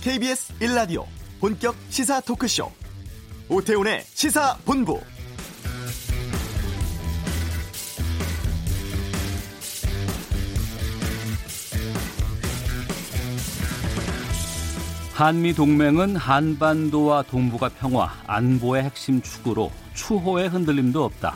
[0.00, 1.04] KBS 1라디오
[1.40, 2.70] 본격 시사 토크쇼
[3.48, 5.00] 오태훈의 시사본부
[15.14, 21.34] 한미 동맹은 한반도와 동북아 평화, 안보의 핵심 축으로 추호의 흔들림도 없다.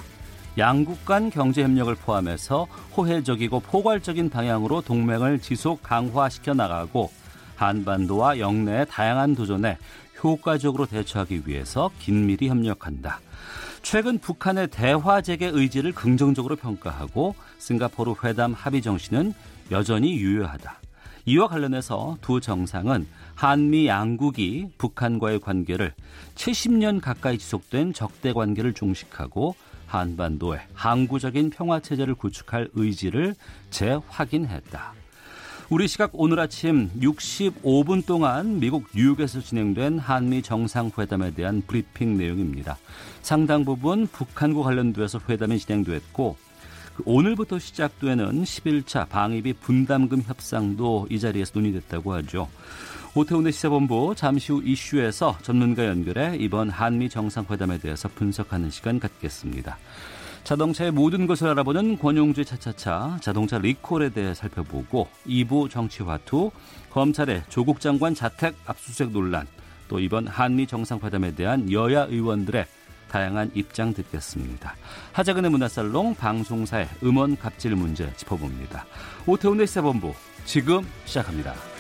[0.57, 7.11] 양국 간 경제 협력을 포함해서 호혜적이고 포괄적인 방향으로 동맹을 지속 강화시켜 나가고
[7.57, 9.79] 한반도와 영내의 다양한 도전에
[10.23, 13.21] 효과적으로 대처하기 위해서 긴밀히 협력한다.
[13.83, 19.35] 최근 북한의 대화 재개 의지를 긍정적으로 평가하고 싱가포르 회담 합의 정신은
[19.71, 20.81] 여전히 유효하다.
[21.25, 25.95] 이와 관련해서 두 정상은 한미 양국이 북한과의 관계를
[26.35, 29.55] 70년 가까이 지속된 적대 관계를 종식하고
[29.87, 33.35] 한반도에 항구적인 평화 체제를 구축할 의지를
[33.71, 34.95] 재확인했다.
[35.73, 42.77] 우리 시각 오늘 아침 65분 동안 미국 뉴욕에서 진행된 한미 정상회담에 대한 브리핑 내용입니다.
[43.23, 46.37] 상당 부분 북한과 관련돼서 회담이 진행됐고
[46.95, 52.51] 그 오늘부터 시작되는 11차 방위비 분담금 협상도 이 자리에서 논의됐다고 하죠.
[53.15, 59.79] 오태훈의 시사본부 잠시 후 이슈에서 전문가 연결해 이번 한미 정상회담에 대해서 분석하는 시간 갖겠습니다.
[60.45, 66.51] 자동차의 모든 것을 알아보는 권용주의 차차차 자동차 리콜에 대해 살펴보고 2부 정치화투
[66.91, 69.47] 검찰의 조국 장관 자택 압수수색 논란
[69.89, 72.67] 또 이번 한미 정상회담에 대한 여야 의원들의
[73.09, 74.75] 다양한 입장 듣겠습니다.
[75.13, 78.87] 하자근의 문화살롱 방송사의 음원 갑질 문제 짚어봅니다.
[79.27, 80.15] 오태훈의 시사본부
[80.47, 81.72] 지금 시작합니다.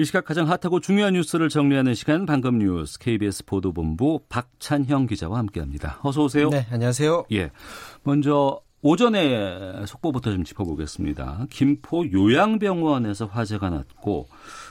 [0.00, 5.98] 이 시각 가장 핫하고 중요한 뉴스를 정리하는 시간 방금 뉴스 KBS 보도본부 박찬형 기자와 함께합니다.
[6.02, 6.48] 어서 오세요.
[6.48, 7.26] 네, 안녕하세요.
[7.32, 7.50] 예,
[8.02, 11.48] 먼저 오전에 속보부터 좀 짚어보겠습니다.
[11.50, 14.26] 김포 요양병원에서 화재가 났고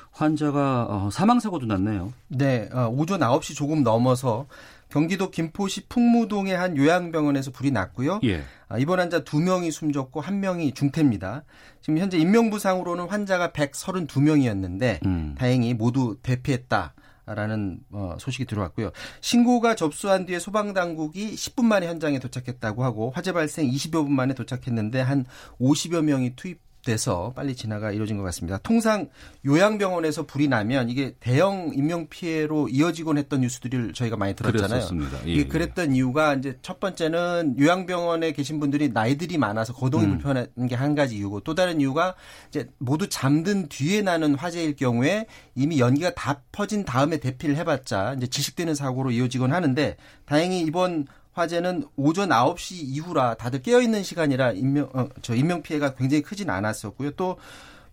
[0.09, 2.11] 환자가 어, 사망 사고도 났네요.
[2.29, 4.47] 네, 어, 오전 9시 조금 넘어서
[4.89, 8.19] 경기도 김포시 풍무동의 한 요양병원에서 불이 났고요.
[8.23, 8.43] 예.
[8.67, 11.43] 아, 이번 환자 2명이 숨졌고 1명이 중태입니다.
[11.81, 15.35] 지금 현재 인명부상으로는 환자가 132명이었는데 음.
[15.37, 16.93] 다행히 모두 대피했다.
[17.35, 18.89] 라는 어, 소식이 들어왔고요.
[19.21, 24.99] 신고가 접수한 뒤에 소방당국이 10분 만에 현장에 도착했다고 하고 화재 발생 20여 분 만에 도착했는데
[25.01, 25.25] 한
[25.61, 28.57] 50여 명이 투입 돼서 빨리 진화가 이루어진 것 같습니다.
[28.63, 29.09] 통상
[29.45, 34.87] 요양병원에서 불이 나면 이게 대형 인명 피해로 이어지곤 했던 뉴스들을 저희가 많이 들었잖아요.
[35.25, 35.43] 예, 이게 예.
[35.45, 40.11] 그랬던 이유가 이제 첫 번째는 요양병원에 계신 분들이 나이들이 많아서 거동이 음.
[40.17, 42.15] 불편한 게 한 가지 이유고 또 다른 이유가
[42.47, 45.25] 이제 모두 잠든 뒤에 나는 화재일 경우에
[45.55, 51.85] 이미 연기가 다 퍼진 다음에 대피를 해봤자 이제 지식되는 사고로 이어지곤 하는데 다행히 이번 화재는
[51.95, 57.11] 오전 9시 이후라 다들 깨어 있는 시간이라 인명 어, 저 인명 피해가 굉장히 크진 않았었고요.
[57.11, 57.37] 또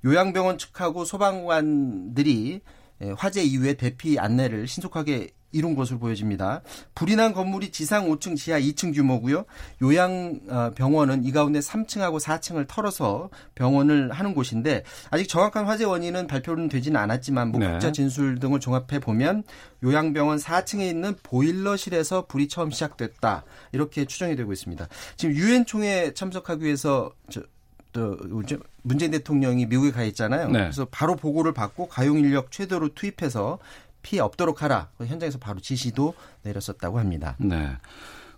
[0.05, 2.61] 요양병원 측하고 소방관들이
[3.03, 6.63] 예, 화재 이후에 대피 안내를 신속하게 이룬 것으로 보여집니다.
[6.95, 9.45] 불이 난 건물이 지상 5층, 지하 2층 규모고요.
[9.81, 17.01] 요양병원은 이 가운데 3층하고 4층을 털어서 병원을 하는 곳인데 아직 정확한 화재 원인은 발표는 되지는
[17.01, 17.93] 않았지만 목격자 네.
[17.93, 19.45] 진술 등을 종합해 보면
[19.83, 24.89] 요양병원 4층에 있는 보일러실에서 불이 처음 시작됐다 이렇게 추정이 되고 있습니다.
[25.17, 27.43] 지금 유엔 총회 참석하기 위해서 저,
[27.93, 28.17] 또
[28.83, 30.49] 문재인 대통령이 미국에 가 있잖아요.
[30.49, 30.61] 네.
[30.61, 33.59] 그래서 바로 보고를 받고 가용 인력 최대로 투입해서
[34.07, 34.89] 피해 없도록 하라.
[35.05, 37.35] 현장에서 바로 지시도 내렸었다고 합니다.
[37.39, 37.77] 네.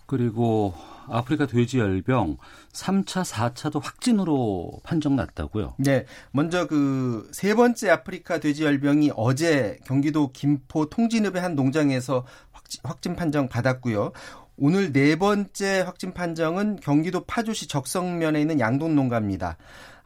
[0.06, 0.72] 그리고
[1.06, 2.38] 아프리카 돼지열병
[2.72, 5.74] 3차, 4차도 확진으로 판정났다고요?
[5.76, 6.06] 네.
[6.30, 13.48] 먼저 그 세 번째 아프리카 돼지열병이 어제 경기도 김포 통진읍의 한 농장에서 확진, 확진 판정
[13.48, 14.12] 받았고요.
[14.56, 19.58] 오늘 네 번째 확진 판정은 경기도 파주시 적성면에 있는 양동 농가입니다.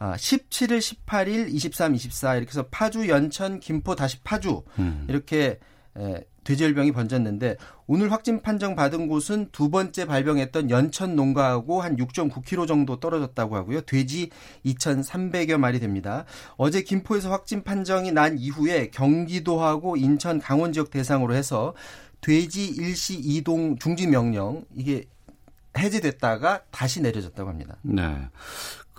[0.03, 5.07] 아, 17일, 18일, 23, 24 이렇게 해서 파주, 연천, 김포 다시 파주 음.
[5.09, 5.61] 이렇게
[5.97, 12.67] 에, 돼지열병이 번졌는데 오늘 확진 판정 받은 곳은 두 번째 발병했던 연천 농가하고 한 6.9km
[12.67, 13.83] 정도 떨어졌다고 하고요.
[13.83, 14.31] 돼지
[14.67, 16.25] 2,300여 마리 됩니다.
[16.57, 21.75] 어제 김포에서 확진 판정이 난 이후에 경기도하고 인천, 강원 지역 대상으로 해서
[22.21, 25.05] 돼지 일시 이동 중지 명령 이게
[25.79, 27.77] 해제됐다가 다시 내려졌다고 합니다.
[27.83, 28.29] 네.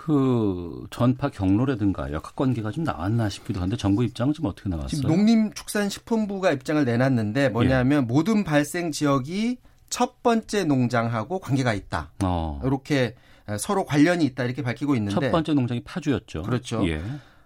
[0.06, 4.90] 그 전파 경로라든가 역학 관계가 좀 나왔나 싶기도 한데 정부 입장은 좀 어떻게 나왔어요?
[4.90, 8.06] 지금 농림축산식품부가 입장을 내놨는데 뭐냐면 예.
[8.06, 9.60] 모든 발생 지역이
[9.90, 12.12] 첫 번째 농장하고 관계가 있다.
[12.22, 12.60] 어.
[12.66, 13.16] 이렇게
[13.58, 16.42] 서로 관련이 있다 이렇게 밝히고 있는데 첫 번째 농장이 파주였죠.
[16.42, 16.86] 그렇죠.
[16.90, 17.02] 예.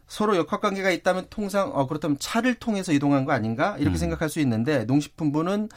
[0.07, 4.00] 서로 역학 관계가 있다면 통상 어 그렇다면 차를 통해서 이동한 거 아닌가 이렇게 음.
[4.00, 5.69] 생각할 수 있는데 농식품부는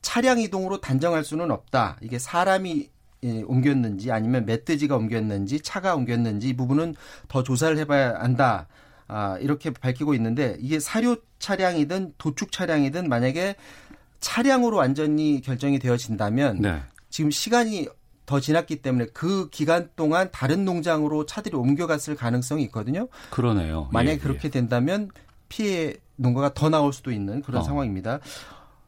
[0.00, 1.98] 차량 이동으로 단정할 수는 없다.
[2.00, 2.91] 이게 사람이 예,
[3.22, 6.94] 옮겼는지 아니면 멧돼지가 옮겼는지 차가 옮겼는지 이 부분은
[7.28, 8.66] 더 조사를 해봐야 한다.
[9.06, 13.56] 아, 이렇게 밝히고 있는데 이게 사료 차량이든 도축 차량이든 만약에
[14.20, 16.82] 차량으로 완전히 결정이 되어진다면 네.
[17.10, 17.88] 지금 시간이
[18.24, 23.08] 더 지났기 때문에 그 기간 동안 다른 농장으로 차들이 옮겨갔을 가능성이 있거든요.
[23.30, 23.88] 그러네요.
[23.92, 24.50] 만약에 예, 그렇게 예.
[24.50, 25.10] 된다면
[25.48, 27.64] 피해 농가가 더 나올 수도 있는 그런 어.
[27.64, 28.20] 상황입니다.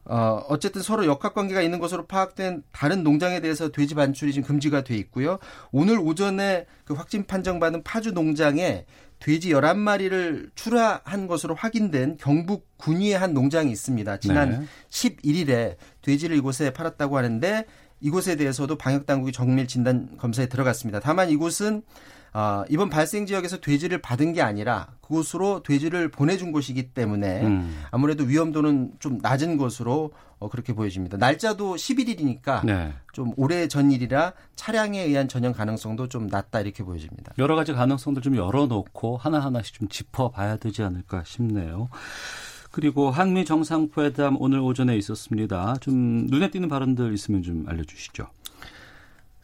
[0.05, 4.95] 어, 어쨌든 서로 역학관계가 있는 것으로 파악된 다른 농장에 대해서 돼지 반출이 지금 금지가 돼
[4.97, 5.39] 있고요.
[5.71, 8.85] 오늘 오전에 그 확진 판정받은 파주 농장에
[9.19, 14.17] 돼지 11마리를 출하한 것으로 확인된 경북 군위의 한 농장이 있습니다.
[14.17, 14.65] 지난 네.
[14.89, 17.65] 11일에 돼지를 이곳에 팔았다고 하는데
[18.01, 20.99] 이곳에 대해서도 방역 당국이 정밀 진단 검사에 들어갔습니다.
[20.99, 21.81] 다만 이곳은
[22.35, 27.81] 어, 이번 발생 지역에서 돼지를 받은 게 아니라 그곳으로 돼지를 보내준 곳이기 때문에 음.
[27.91, 31.15] 아무래도 위험도는 좀 낮은 것으로 어, 그렇게 보여집니다.
[31.15, 32.91] 날짜도 11일이니까 네.
[33.13, 37.31] 좀 오래 전 일이라 차량에 의한 전염 가능성도 좀 낮다 이렇게 보여집니다.
[37.37, 41.87] 여러 가지 가능성들 좀 열어놓고 하나하나씩 좀 짚어봐야 되지 않을까 싶네요.
[42.69, 45.75] 그리고 한미 정상회담 오늘 오전에 있었습니다.
[45.79, 48.27] 좀 눈에 띄는 발언들 있으면 좀 알려주시죠.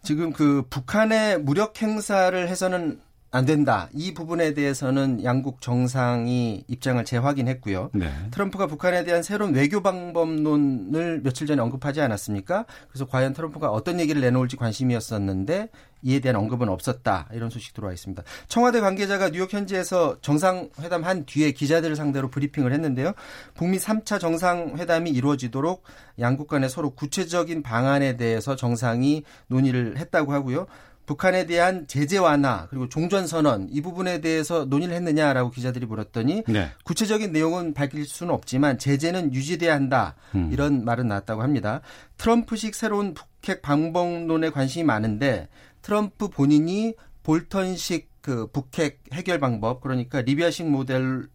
[0.04, 3.00] 지금 그 북한의 무력 행사를 해서는
[3.34, 3.88] 안 된다.
[3.94, 7.92] 이 부분에 대해서는 양국 정상이 입장을 재확인했고요.
[7.94, 8.12] 네.
[8.32, 12.66] 트럼프가 북한에 대한 새로운 외교 방법론을 며칠 전에 언급하지 않았습니까?
[12.90, 15.70] 그래서 과연 트럼프가 어떤 얘기를 내놓을지 관심이었었는데
[16.04, 17.30] 이에 대한 언급은 없었다.
[17.32, 18.22] 이런 소식 들어와 있습니다.
[18.50, 23.14] 청와대 관계자가 뉴욕 현지에서 정상회담 한 뒤에 기자들을 상대로 브리핑을 했는데요.
[23.54, 25.84] 북미 3차 정상회담이 이루어지도록
[26.20, 30.68] 양국 간에 서로 구체적인 방안에 대해서 정상이 논의를 했다고 하고요.
[31.06, 36.70] 북한에 대한 제재 완화 그리고 종전 선언 이 부분에 대해서 논의를 했느냐라고 기자들이 물었더니 네.
[36.84, 40.50] 구체적인 내용은 밝힐 수는 없지만 제재는 유지돼야 한다 음.
[40.52, 41.82] 이런 말은 나왔다고 합니다.
[42.18, 45.50] 트럼프식 새로운 북핵 방법론에 관심이 많은데
[45.82, 46.94] 트럼프 본인이
[47.24, 51.28] 볼턴식 그 북핵 해결 방법 그러니까 리비아식 모델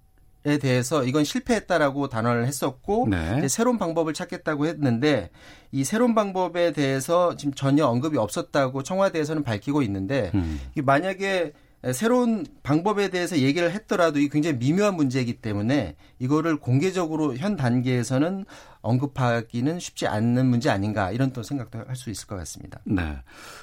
[0.46, 3.48] 에 대해서 이건 실패했다라고 단언을 했었고 네.
[3.48, 5.30] 새로운 방법을 찾겠다고 했는데
[5.72, 10.60] 이 새로운 방법에 대해서 지금 전혀 언급이 없었다고 청와대에서는 밝히고 있는데 음.
[10.76, 11.52] 만약에
[11.92, 18.44] 새로운 방법에 대해서 얘기를 했더라도 이 굉장히 미묘한 문제이기 때문에 이거를 공개적으로 현 단계에서는
[18.80, 22.80] 언급하기는 쉽지 않는 문제 아닌가 이런 또 생각도 할 수 있을 것 같습니다.
[22.84, 23.16] 네.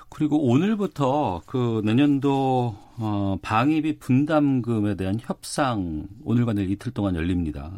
[0.09, 7.71] 그리고 오늘부터 그 내년도 어, 방위비 분담금에 대한 협상 오늘과 내일 이틀 동안 열립니다.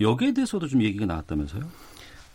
[0.00, 1.62] 여기에 대해서도 좀 얘기가 나왔다면서요?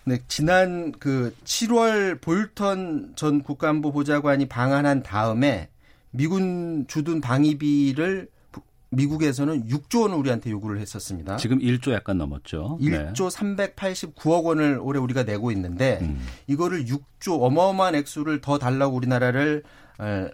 [0.06, 5.70] 네, 지난 그 7월 볼턴 전 국가안보 보좌관이 방한한 다음에
[6.14, 8.30] 미군 주둔 방위비를
[8.94, 11.38] 미국에서는 6조 원을 우리한테 요구를 했었습니다.
[11.38, 12.78] 지금 1조 약간 넘었죠.
[12.80, 13.14] 1조 네.
[13.14, 16.22] 389억 원을 올해 우리가 내고 있는데 음.
[16.48, 19.64] 이거를 6조 어마어마한 액수를 더 달라고 우리나라를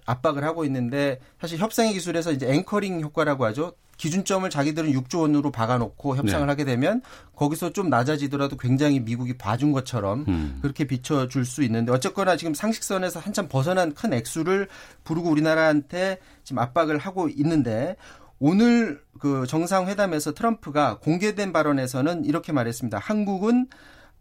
[0.06, 3.74] 압박을 하고 있는데 사실 협상의 기술에서 이제 앵커링 효과라고 하죠.
[4.00, 6.50] 기준점을 자기들은 6조 원으로 박아놓고 협상을 네.
[6.50, 7.02] 하게 되면
[7.36, 10.60] 거기서 좀 낮아지더라도 굉장히 미국이 봐준 것처럼 음.
[10.62, 14.70] 그렇게 비춰줄 수 있는데 어쨌거나 지금 상식선에서 한참 벗어난 큰 액수를
[15.04, 17.98] 부르고 우리나라한테 지금 압박을 하고 있는데
[18.40, 22.98] 오늘 그 정상회담에서 트럼프가 공개된 발언에서는 이렇게 말했습니다.
[23.00, 23.68] 한국은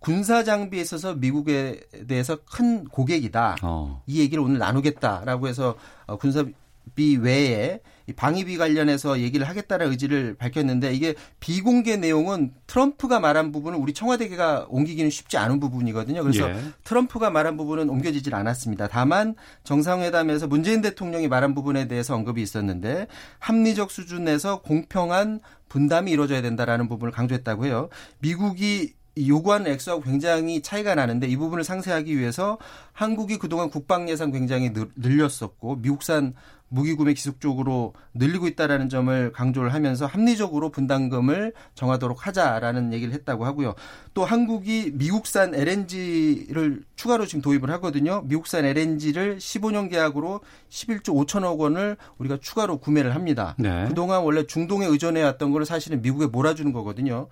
[0.01, 3.57] 군사 장비에 있어서 미국에 대해서 큰 고객이다.
[3.63, 4.03] 어.
[4.07, 5.75] 이 얘기를 오늘 나누겠다라고 해서
[6.07, 7.81] 어, 군사비 외에
[8.17, 15.11] 방위비 관련해서 얘기를 하겠다는 의지를 밝혔는데 이게 비공개 내용은 트럼프가 말한 부분은 우리 청와대가 옮기기는
[15.11, 16.23] 쉽지 않은 부분이거든요.
[16.23, 16.59] 그래서 예.
[16.85, 18.89] 트럼프가 말한 부분은 옮겨지질 않았습니다.
[18.89, 26.89] 다만 정상회담에서 문재인 대통령이 말한 부분에 대해서 언급이 있었는데 합리적 수준에서 공평한 분담이 이루어져야 된다라는
[26.89, 27.91] 부분을 강조했다고 해요.
[28.21, 28.95] 미국이
[29.27, 32.59] 요구하는 액수하고 굉장히 차이가 나는데 이 부분을 상세하기 위해서
[32.93, 36.35] 한국이 그동안 국방 예산 굉장히 늘렸었고 미국산
[36.69, 43.75] 무기 구매 기속적으로 늘리고 있다라는 점을 강조를 하면서 합리적으로 분담금을 정하도록 하자라는 얘기를 했다고 하고요.
[44.15, 48.23] 또 한국이 미국산 LNG를 추가로 지금 도입을 하거든요.
[48.27, 53.55] 미국산 LNG를 15년 계약으로 11조 5천억 원을 우리가 추가로 구매를 합니다.
[53.59, 53.87] 네.
[53.89, 57.29] 그동안 원래 중동에 의존해 왔던 거를 사실은 미국에 몰아주는 거거든요.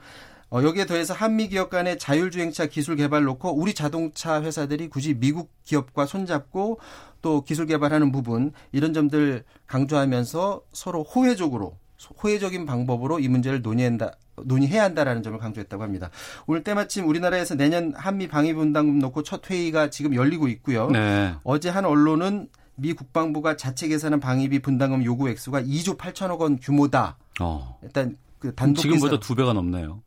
[0.51, 5.51] 어, 여기에 더해서 한미 기업 간의 자율주행차 기술 개발 놓고 우리 자동차 회사들이 굳이 미국
[5.65, 6.79] 기업과 손잡고
[7.21, 11.77] 또 기술 개발하는 부분 이런 점들 강조하면서 서로 호혜적으로
[12.23, 14.13] 호혜적인 방법으로 이 문제를 논의한다.
[14.45, 16.11] 논의해야 한다라는 점을 강조했다고 합니다.
[16.47, 20.91] 오늘 때마침 우리나라에서 내년 한미 방위분담금 놓고 첫 회의가 지금 열리고 있고요.
[20.91, 21.35] 네.
[21.43, 27.17] 어제 한 언론은 미 국방부가 자체 계산한 방위비 분담금 요구 액수가 2조 8천억 원 규모다.
[27.41, 27.79] 어.
[27.83, 30.03] 일단 그 단독 지금보다 두 배가 넘네요.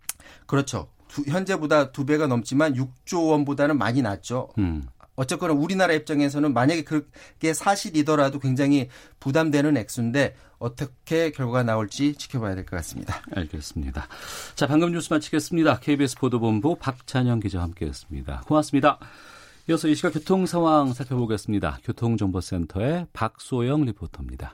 [0.49, 0.89] 그렇죠.
[1.07, 4.49] 두, 현재보다 두 배가 넘지만 6조 원보다는 많이 낮죠.
[4.57, 4.87] 음.
[5.15, 8.87] 어쨌거나 우리나라 입장에서는 만약에 그게 사실이더라도 굉장히
[9.19, 13.21] 부담되는 액수인데 어떻게 결과가 나올지 지켜봐야 될 것 같습니다.
[13.35, 14.07] 알겠습니다.
[14.55, 15.79] 자, 방금 뉴스 마치겠습니다.
[15.79, 18.43] KBS 보도본부 박찬영 기자와 함께했습니다.
[18.47, 18.97] 고맙습니다.
[19.69, 21.79] 이어서 이 시각 교통 상황 살펴보겠습니다.
[21.83, 24.53] 교통정보센터의 박소영 리포터입니다.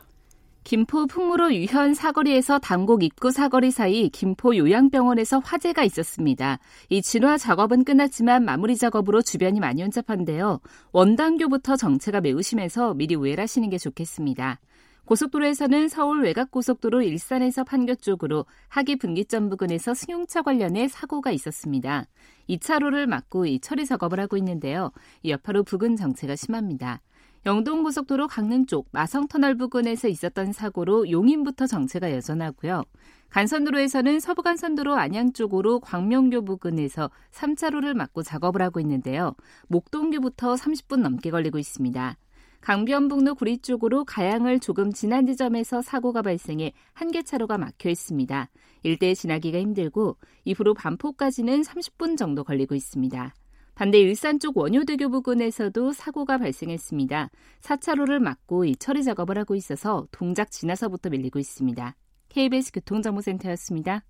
[0.66, 6.58] 김포 풍무로 유현 사거리에서 당곡 입구 사거리 사이 김포 요양병원에서 화재가 있었습니다.
[6.90, 10.60] 이 진화 작업은 끝났지만 마무리 작업으로 주변이 많이 혼잡한데요.
[10.92, 14.60] 원당교부터 정체가 매우 심해서 미리 우회하시는 게 좋겠습니다.
[15.06, 22.08] 고속도로에서는 서울 외곽고속도로 일산에서 판교 쪽으로 하기 분기점 부근에서 승용차 관련해 사고가 있었습니다.
[22.50, 24.92] 2차로를 막고 이 처리 작업을 하고 있는데요.
[25.24, 27.02] 여파로 부근 정체가 심합니다.
[27.46, 32.84] 영동고속도로 강릉 쪽 마성터널 부근에서 있었던 사고로 용인부터 정체가 여전하고요.
[33.30, 39.36] 간선도로에서는 서부간선도로 안양 쪽으로 광명교 부근에서 3차로를 막고 작업을 하고 있는데요.
[39.68, 42.18] 목동교부터 30분 넘게 걸리고 있습니다.
[42.62, 48.50] 강변북로 구리 쪽으로 가양을 조금 지난 지점에서 사고가 발생해 한 개 차로가 막혀 있습니다.
[48.82, 53.36] 일대에 지나기가 힘들고 이후로 반포까지는 30분 정도 걸리고 있습니다.
[53.76, 57.30] 반대 일산 쪽 원효대교 부근에서도 사고가 발생했습니다.
[57.62, 61.96] 4차로를 막고 이 처리 작업을 하고 있어서 동작 지나서부터 밀리고 있습니다.
[62.30, 64.06] KBS 교통정보센터였습니다.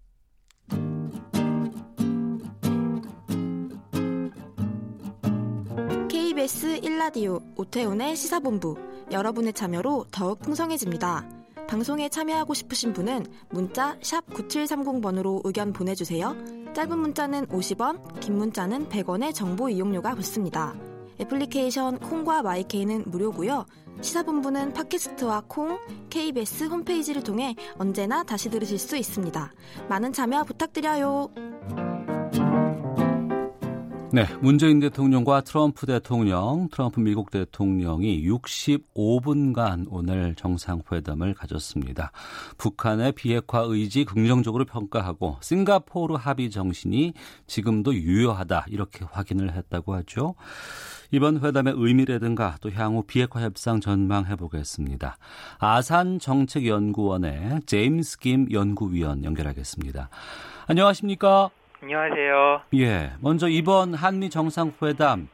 [6.10, 8.77] KBS 1라디오 오태훈의 시사본부
[9.12, 11.44] 여러분의 참여로 더욱 풍성해집니다.
[11.67, 16.36] 방송에 참여하고 싶으신 분은 문자 9730번으로 의견 보내주세요.
[16.74, 20.75] 짧은 문자는 50원, 긴 문자는 100원의 정보 이용료가 붙습니다.
[21.19, 23.65] 애플리케이션 콩과 마이케이는 무료고요.
[24.01, 25.79] 시사본부는 팟캐스트와 콩,
[26.10, 29.53] KBS 홈페이지를 통해 언제나 다시 들으실 수 있습니다.
[29.89, 31.94] 많은 참여 부탁드려요.
[34.12, 42.12] 네, 문재인 대통령과 트럼프 대통령, 트럼프 미국 대통령이 65분간 오늘 정상회담을 가졌습니다.
[42.57, 47.13] 북한의 비핵화 의지 긍정적으로 평가하고 싱가포르 합의 정신이
[47.47, 50.35] 지금도 유효하다 이렇게 확인을 했다고 하죠.
[51.12, 55.17] 이번 회담의 의미라든가 또 향후 비핵화 협상 전망해 보겠습니다.
[55.57, 60.09] 아산 정책연구원의 제임스 김 연구위원 연결하겠습니다.
[60.67, 61.50] 안녕하십니까?
[61.85, 62.61] 안녕하세요.
[62.77, 65.27] 예, 먼저 이번 한미 정상회담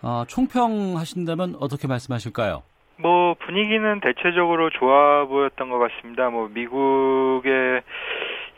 [0.00, 2.62] 어, 총평하신다면 어떻게 말씀하실까요?
[2.96, 6.30] 뭐 분위기는 대체적으로 좋아 보였던 것 같습니다.
[6.30, 7.82] 뭐 미국의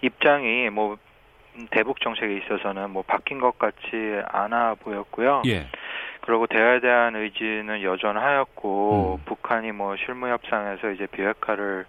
[0.02, 0.96] 입장이 뭐
[1.72, 5.42] 대북 정책에 있어서는 뭐 바뀐 것 같지 않아 보였고요.
[5.46, 5.66] 예.
[6.20, 9.24] 그리고 대화에 대한 의지는 여전하였고 음.
[9.24, 11.84] 북한이 뭐 실무 협상에서 이제 비핵화를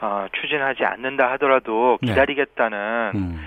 [0.00, 2.12] 어, 추진하지 않는다 하더라도 네.
[2.12, 3.18] 기다리겠다는 네.
[3.18, 3.40] 음.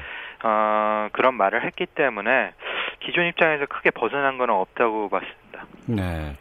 [0.43, 2.51] 어, 그런 말을 했기 때문에
[2.99, 5.65] 기존 입장에서 크게 벗어난 건 없다고 봤습니다.
[5.87, 6.35] 네.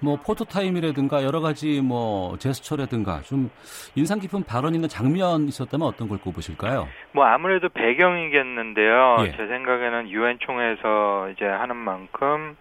[0.00, 3.50] 뭐 포토타임이라든가 여러 가지 뭐 제스처라든가 좀
[3.94, 6.88] 인상 깊은 발언이나 장면 있었다면 어떤 걸 꼽으실까요?
[7.12, 9.16] 뭐 아무래도 배경이겠는데요.
[9.20, 9.30] 예.
[9.30, 12.56] 제 생각에는 유엔 총회에서 이제 하는 만큼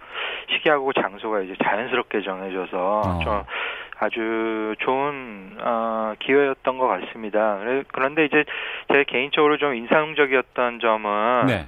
[0.51, 3.19] 시기하고 장소가 이제 자연스럽게 정해져서 어.
[3.23, 3.43] 좀
[3.99, 7.59] 아주 좋은 어, 기회였던 것 같습니다.
[7.91, 8.43] 그런데 이제
[8.91, 11.67] 제 개인적으로 좀 인상적이었던 점은 네.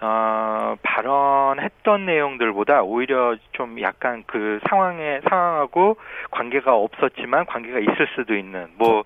[0.00, 5.96] 어, 발언했던 내용들보다 오히려 좀 약간 그 상황에 상황하고
[6.30, 9.04] 관계가 없었지만 관계가 있을 수도 있는 뭐.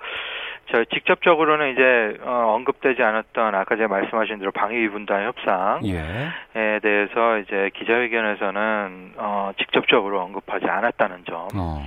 [0.71, 6.78] 저 직접적으로는 이제 어, 언급되지 않았던 아까 제가 말씀하신 대로 방위 분단 협상에 예.
[6.83, 11.49] 대해서 이제 기자회견에서는 어, 직접적으로 언급하지 않았다는 점.
[11.55, 11.87] 어.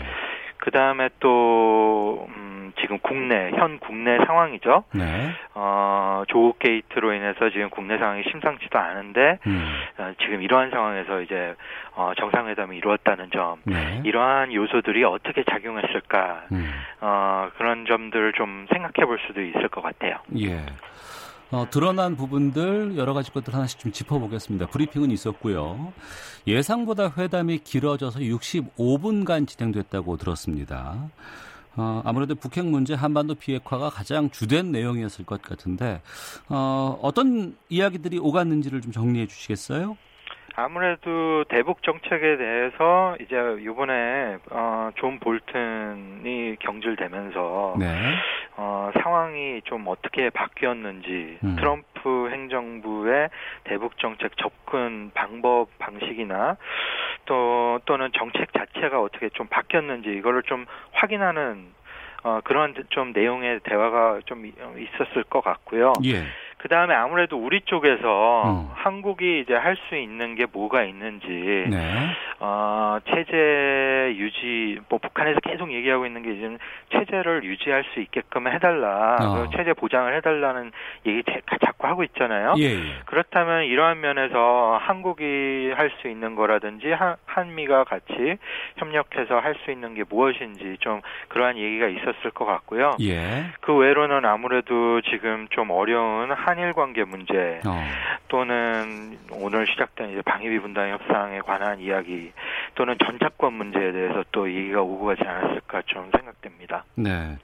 [0.62, 4.84] 그 다음에 또 음, 지금 국내 현 국내 상황이죠.
[4.94, 5.32] 네.
[5.56, 9.74] 어, 조국 게이트로 인해서 지금 국내 상황이 심상치도 않은데 음.
[9.98, 11.56] 어, 지금 이러한 상황에서 이제
[11.96, 14.01] 어, 정상회담이 이루었다는 점, 네.
[14.06, 16.72] 이러한 요소들이 어떻게 작용했을까 음.
[17.01, 20.18] 어, 그런 점들을 좀 생각해 볼 수도 있을 것 같아요.
[20.38, 20.58] 예.
[21.51, 24.67] 어, 드러난 부분들 여러 가지 것들 하나씩 좀 짚어보겠습니다.
[24.67, 25.91] 브리핑은 있었고요.
[26.48, 31.10] 예상보다 회담이 길어져서 65분간 진행됐다고 들었습니다.
[31.75, 36.01] 어, 아무래도 북핵 문제 한반도 비핵화가 가장 주된 내용이었을 것 같은데
[36.48, 39.98] 어, 어떤 이야기들이 오갔는지를 좀 정리해 주시겠어요?
[40.55, 47.88] 아무래도 대북 정책에 대해서 이제 이번에 어, 존 볼튼이 경질되면서 네.
[48.58, 51.55] 어, 상황이 좀 어떻게 바뀌었는지 음.
[51.58, 53.29] 트럼프 행정부의
[53.63, 56.58] 대북 정책 접근 방법 방식이나
[57.25, 61.72] 또 또는 정책 자체가 어떻게 좀 바뀌었는지 이거를 좀 확인하는
[62.24, 65.93] 어, 그런 좀 내용의 대화가 좀 있었을 것 같고요.
[66.05, 66.24] 예.
[66.62, 68.70] 그 다음에 아무래도 우리 쪽에서 음.
[68.75, 72.08] 한국이 이제 할 수 있는 게 뭐가 있는지, 네.
[72.39, 72.51] 어,
[72.91, 76.58] 어, 체제 유지, 뭐 북한에서 계속 얘기하고 있는 게 지금
[76.91, 79.50] 체제를 유지할 수 있게끔 해달라, 어.
[79.56, 80.72] 체제 보장을 해달라는
[81.06, 81.24] 얘기
[81.81, 82.53] 자꾸 하고 있잖아요.
[82.57, 83.01] 예, 예.
[83.05, 88.38] 그렇다면 이러한 면에서 한국이 할 수 있는 거라든지 한, 한미가 같이
[88.77, 92.95] 협력해서 할 수 있는 게 무엇인지 좀 그러한 얘기가 있었을 것 같고요.
[93.01, 93.51] 예.
[93.59, 97.83] 그 외로는 아무래도 지금 좀 어려운 한일 관계 문제 어.
[98.29, 102.31] 또는 오늘 시작된 이제 방위비 분담 협상에 관한 이야기
[102.75, 106.85] 또는 전차권 문제에 대해서 또 얘기가 오고 가지 않았을까 좀 생각됩니다.
[106.95, 107.38] 네.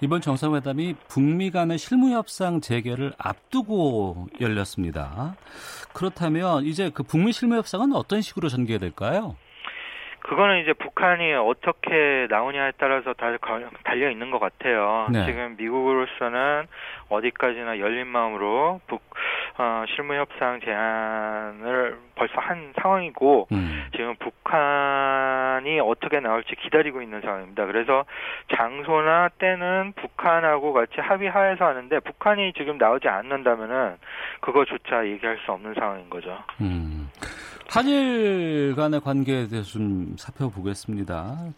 [0.00, 5.36] 이번 정상회담이 북미 간의 실무 협상 재개를 앞두고 열렸습니다.
[5.92, 9.36] 그렇다면 이제 그 북미 실무 협상은 어떤 식으로 전개될까요?
[10.24, 13.36] 그거는 이제 북한이 어떻게 나오냐에 따라서 다
[13.84, 15.06] 달려 있는 것 같아요.
[15.10, 15.26] 네.
[15.26, 16.66] 지금 미국으로서는
[17.10, 19.02] 어디까지나 열린 마음으로 북
[19.58, 23.86] 어, 실무 협상 제안을 벌써 한 상황이고 음.
[23.94, 27.66] 지금 북한이 어떻게 나올지 기다리고 있는 상황입니다.
[27.66, 28.04] 그래서
[28.56, 33.96] 장소나 때는 북한하고 같이 합의하에서 하는데 북한이 지금 나오지 않는다면은
[34.40, 36.42] 그거조차 얘기할 수 없는 상황인 거죠.
[36.62, 36.93] 음.
[37.74, 41.52] 한일 간의 관계에 대해서 좀 살펴보겠습니다.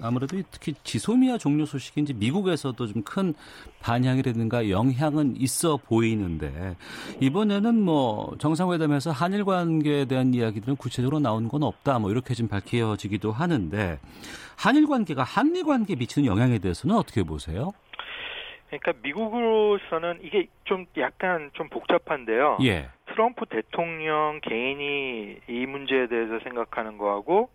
[0.00, 3.34] 아무래도 특히 지소미아 종료 소식인지 미국에서도 좀 큰
[3.80, 6.76] 반향이라든가 영향은 있어 보이는데
[7.20, 13.30] 이번에는 뭐 정상회담에서 한일 관계에 대한 이야기들은 구체적으로 나온 건 없다 뭐 이렇게 좀 밝혀지기도
[13.30, 13.98] 하는데
[14.56, 17.72] 한일 관계가 한미 관계에 미치는 영향에 대해서는 어떻게 보세요?
[18.70, 22.58] 그러니까 미국으로서는 이게 좀 약간 좀 복잡한데요.
[22.62, 22.88] 예.
[23.06, 27.50] 트럼프 대통령 개인이 이 문제에 대해서 생각하는 거하고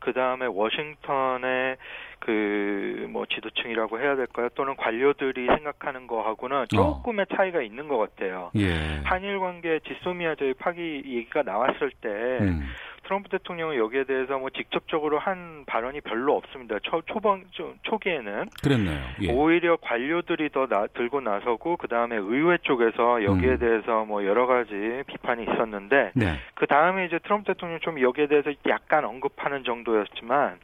[0.00, 1.76] 그 다음에 워싱턴의
[2.20, 4.48] 그 뭐 지도층이라고 해야 될까요?
[4.56, 6.66] 또는 관료들이 생각하는 거하고는 어.
[6.66, 7.36] 조금의 어.
[7.36, 8.50] 차이가 있는 것 같아요.
[8.56, 9.00] 예.
[9.04, 12.64] 한일 관계 지소미아제의 파기 얘기가 나왔을 때 음.
[13.04, 16.78] 트럼프 대통령은 여기에 대해서 뭐 직접적으로 한 발언이 별로 없습니다.
[16.82, 17.44] 초, 초반
[17.82, 19.00] 초기에는 그랬네요.
[19.22, 19.32] 예.
[19.32, 23.58] 오히려 관료들이 더 나, 들고 나서고 그 다음에 의회 쪽에서 여기에 음.
[23.58, 26.38] 대해서 뭐 여러 가지 비판이 있었는데 네.
[26.54, 30.58] 그 다음에 이제 트럼프 대통령 좀 여기에 대해서 약간 언급하는 정도였지만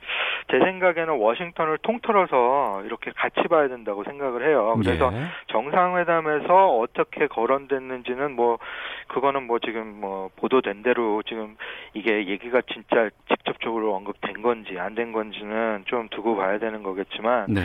[0.51, 4.75] 제 생각에는 워싱턴을 통틀어서 이렇게 같이 봐야 된다고 생각을 해요.
[4.83, 5.27] 그래서 예.
[5.49, 8.59] 정상회담에서 어떻게 거론됐는지는 뭐
[9.09, 11.57] 그거는 뭐 지금 뭐 보도된 대로 지금
[11.95, 17.61] 이게 얘기가 진짜 직접적으로 언급된 건지 안 된 건지는 좀 두고 봐야 되는 거겠지만 네.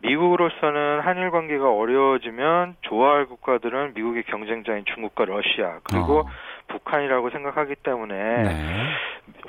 [0.00, 6.26] 미국으로서는 한일 관계가 어려워지면 좋아할 국가들은 미국의 경쟁자인 중국과 러시아 그리고 어.
[6.68, 8.50] 북한이라고 생각하기 때문에 네.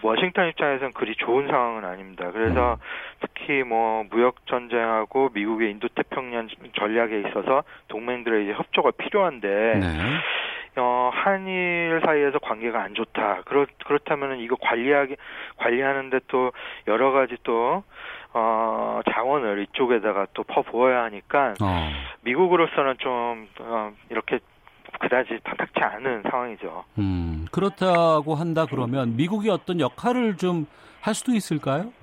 [0.04, 2.32] 워싱턴 입장에서는 그리 좋은 상황은 아닙니다.
[2.32, 2.78] 그래서 음.
[3.20, 9.48] 특히 뭐 무역 전쟁하고 미국의 인도 태평양 전략에 있어서 동맹들의 이제 협조가 필요한데
[9.80, 10.00] 네.
[10.78, 13.42] 어, 한일 사이에서 관계가 안 좋다.
[13.46, 15.16] 그렇 그렇다면은 이거 관리하기
[15.58, 16.52] 관리하는데 또
[16.88, 17.84] 여러 가지 또
[18.34, 21.90] 어, 자원을 이쪽에다가 또 퍼부어야 하니까 어.
[22.22, 24.40] 미국으로서는 좀 어, 이렇게
[25.00, 26.84] 그다지 탐탁치 않은 상황이죠.
[26.98, 30.66] 음, 그렇다고 한다 그러면 미국이 어떤 역할을 좀
[31.08, 31.94] 할 수도 있을까요?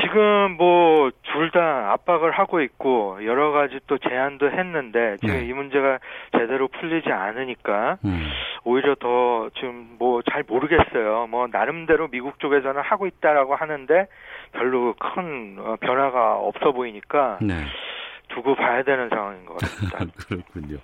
[0.00, 5.46] 지금 뭐 둘 다 압박을 하고 있고 여러 가지 또 제안도 했는데 지금 네.
[5.46, 5.98] 이 문제가
[6.38, 8.28] 제대로 풀리지 않으니까 음.
[8.64, 11.26] 오히려 더 지금 뭐 잘 모르겠어요.
[11.28, 14.06] 뭐 나름대로 미국 쪽에서는 하고 있다라고 하는데
[14.52, 17.54] 별로 큰 어, 변화가 없어 보이니까 네.
[18.34, 19.98] 두고 봐야 되는 상황인 것 같습니다.
[20.16, 20.78] 그렇군요.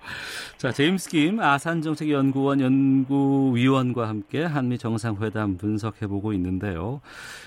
[0.57, 7.01] 자, 제임스 김 아산정책연구원 연구위원과 함께 한미 정상회담 분석해보고 있는데요.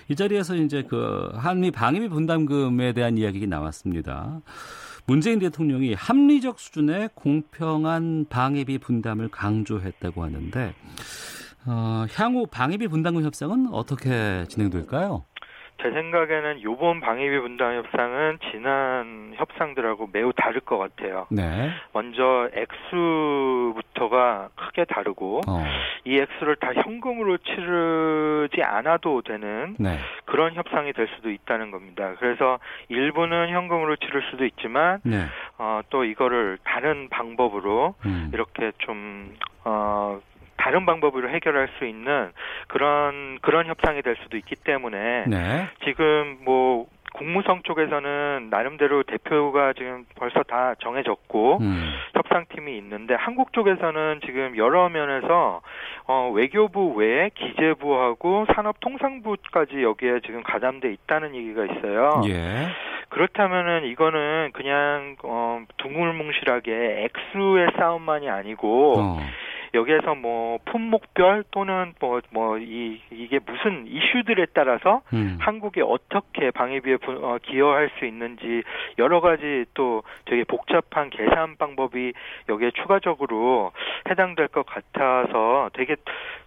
[0.10, 4.42] 이 자리에서 이제 그 한미 방위비 분담금에 대한 이야기가 나왔습니다.
[5.06, 10.74] 문재인 대통령이 합리적 수준의 공평한 방위비 분담을 강조했다고 하는데
[11.66, 15.26] 어, 향후 방위비 분담금 협상은 어떻게 진행될까요?
[15.84, 21.28] 제 생각에는 요번 방위비 분담 협상은 지난 협상들하고 매우 다를 것 같아요.
[21.30, 21.72] 네.
[21.92, 25.64] 먼저 액수부터가 크게 다르고 어.
[26.06, 29.98] 이 액수를 다 현금으로 치르지 않아도 되는 네.
[30.24, 32.14] 그런 협상이 될 수도 있다는 겁니다.
[32.18, 35.26] 그래서 일부는 현금으로 치를 수도 있지만 네.
[35.58, 38.32] 어, 또 이거를 다른 방법으로 음.
[38.34, 40.22] 이렇게 좀 어,
[40.64, 42.32] 다른 방법으로 해결할 수 있는
[42.68, 45.68] 그런 그런 협상이 될 수도 있기 때문에 네.
[45.84, 51.94] 지금 뭐 국무성 쪽에서는 나름대로 대표가 지금 벌써 다 정해졌고 음.
[52.14, 55.62] 협상팀이 있는데 한국 쪽에서는 지금 여러 면에서
[56.08, 62.22] 어, 외교부 외에 기재부하고 산업통상부까지 여기에 지금 가담돼 있다는 얘기가 있어요.
[62.28, 62.70] 예.
[63.10, 69.20] 그렇다면은 이거는 그냥 어, 둥글뭉실하게 액수의 싸움만이 아니고 어.
[69.74, 75.38] 여기에서 뭐 품목별 또는 뭐 뭐 이 이게 무슨 이슈들에 따라서 음.
[75.40, 78.64] 한국이 어떻게 방위비에 어, 기여할 수 있는지
[78.98, 82.14] 여러 가지 또 되게 복잡한 계산 방법이
[82.50, 83.72] 여기에 추가적으로
[84.10, 85.96] 해당될 것 같아서 되게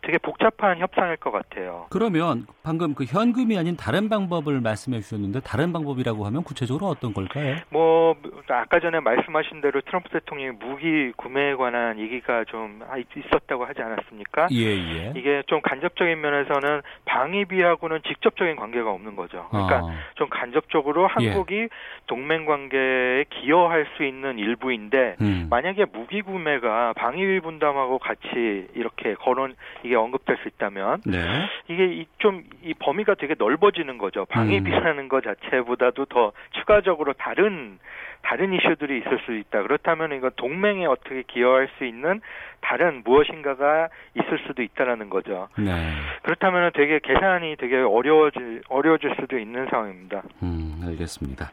[0.02, 1.86] 되게 복잡한 협상일 것 같아요.
[1.90, 7.56] 그러면 방금 그 현금이 아닌 다른 방법을 말씀해 주셨는데 다른 방법이라고 하면 구체적으로 어떤 걸까요?
[7.70, 8.14] 뭐
[8.48, 12.80] 아까 전에 말씀하신 대로 트럼프 대통령이 무기 구매에 관한 얘기가 좀
[13.16, 14.48] 있었다고 하지 않았습니까?
[14.52, 15.12] 예, 예.
[15.16, 19.46] 이게 좀 간접적인 면에서는 방위비하고는 직접적인 관계가 없는 거죠.
[19.50, 19.94] 그러니까 아.
[20.14, 21.68] 좀 간접적으로 한국이 예.
[22.06, 25.46] 동맹 관계에 기여할 수 있는 일부인데 음.
[25.50, 31.24] 만약에 무기 구매가 방위비 분담하고 같이 이렇게 거론 이게 언급될 수 있다면 네.
[31.68, 34.26] 이게 좀이 범위가 되게 넓어지는 거죠.
[34.26, 35.08] 방위비라는 음.
[35.08, 37.78] 것 자체보다도 더 추가적으로 다른
[38.22, 39.62] 다른 이슈들이 있을 수 있다.
[39.62, 42.20] 그렇다면 이건 동맹에 어떻게 기여할 수 있는
[42.60, 45.48] 다른 무엇인가가 있을 수도 있다라는 거죠.
[45.56, 45.94] 네.
[46.22, 50.22] 그렇다면 되게 계산이 되게 어려워질 어려워질 수도 있는 상황입니다.
[50.42, 51.50] 음, 알겠습니다.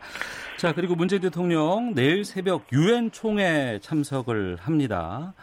[0.57, 5.33] 자, 그리고 문재인 대통령 내일 새벽 유엔 총회 참석을 합니다.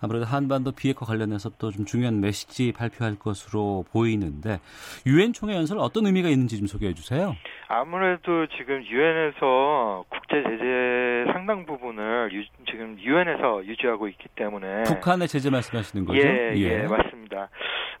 [0.00, 4.60] 아무래도 한반도 비핵화 관련해서 또 좀 중요한 메시지 발표할 것으로 보이는데
[5.06, 7.36] 유엔 총회 연설 어떤 의미가 있는지 좀 소개해 주세요.
[7.68, 15.50] 아무래도 지금 유엔에서 국제 제재 상당 부분을 유, 지금 유엔에서 유지하고 있기 때문에 북한의 제재
[15.50, 16.18] 말씀하시는 거죠?
[16.18, 17.48] 예, 예, 예 맞습니다.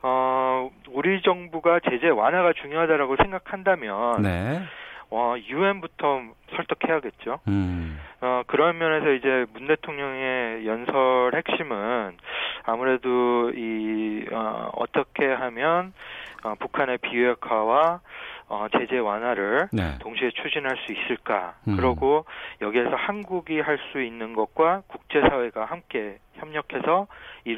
[0.02, 4.62] 어, 우리 정부가 제재 완화가 중요하다라고 생각한다면 네.
[5.10, 6.22] 어, 유엔부터
[6.56, 7.40] 설득해야겠죠.
[7.48, 8.00] 음.
[8.20, 12.16] 어, 그런 면에서 이제 문 대통령의 연설 핵심은
[12.64, 15.92] 아무래도 이, 어, 어떻게 하면,
[16.42, 18.00] 어, 북한의 비핵화와
[18.48, 19.98] 어, 제재 완화를 네.
[19.98, 21.54] 동시에 추진할 수 있을까?
[21.66, 21.76] 음.
[21.76, 22.24] 그러고
[22.60, 27.06] 여기에서 한국이 할 수 있는 것과 국제사회가 함께 협력해서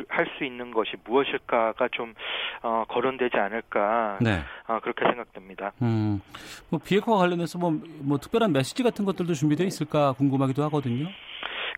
[0.08, 2.14] 할 수 있는 것이 무엇일까가 좀
[2.62, 4.40] 어, 거론되지 않을까 네.
[4.66, 5.72] 어, 그렇게 생각됩니다.
[5.82, 6.20] 음,
[6.70, 7.72] 뭐 비핵화 관련해서 뭐,
[8.02, 11.08] 뭐 특별한 메시지 같은 것들도 준비되어 있을까 궁금하기도 하거든요.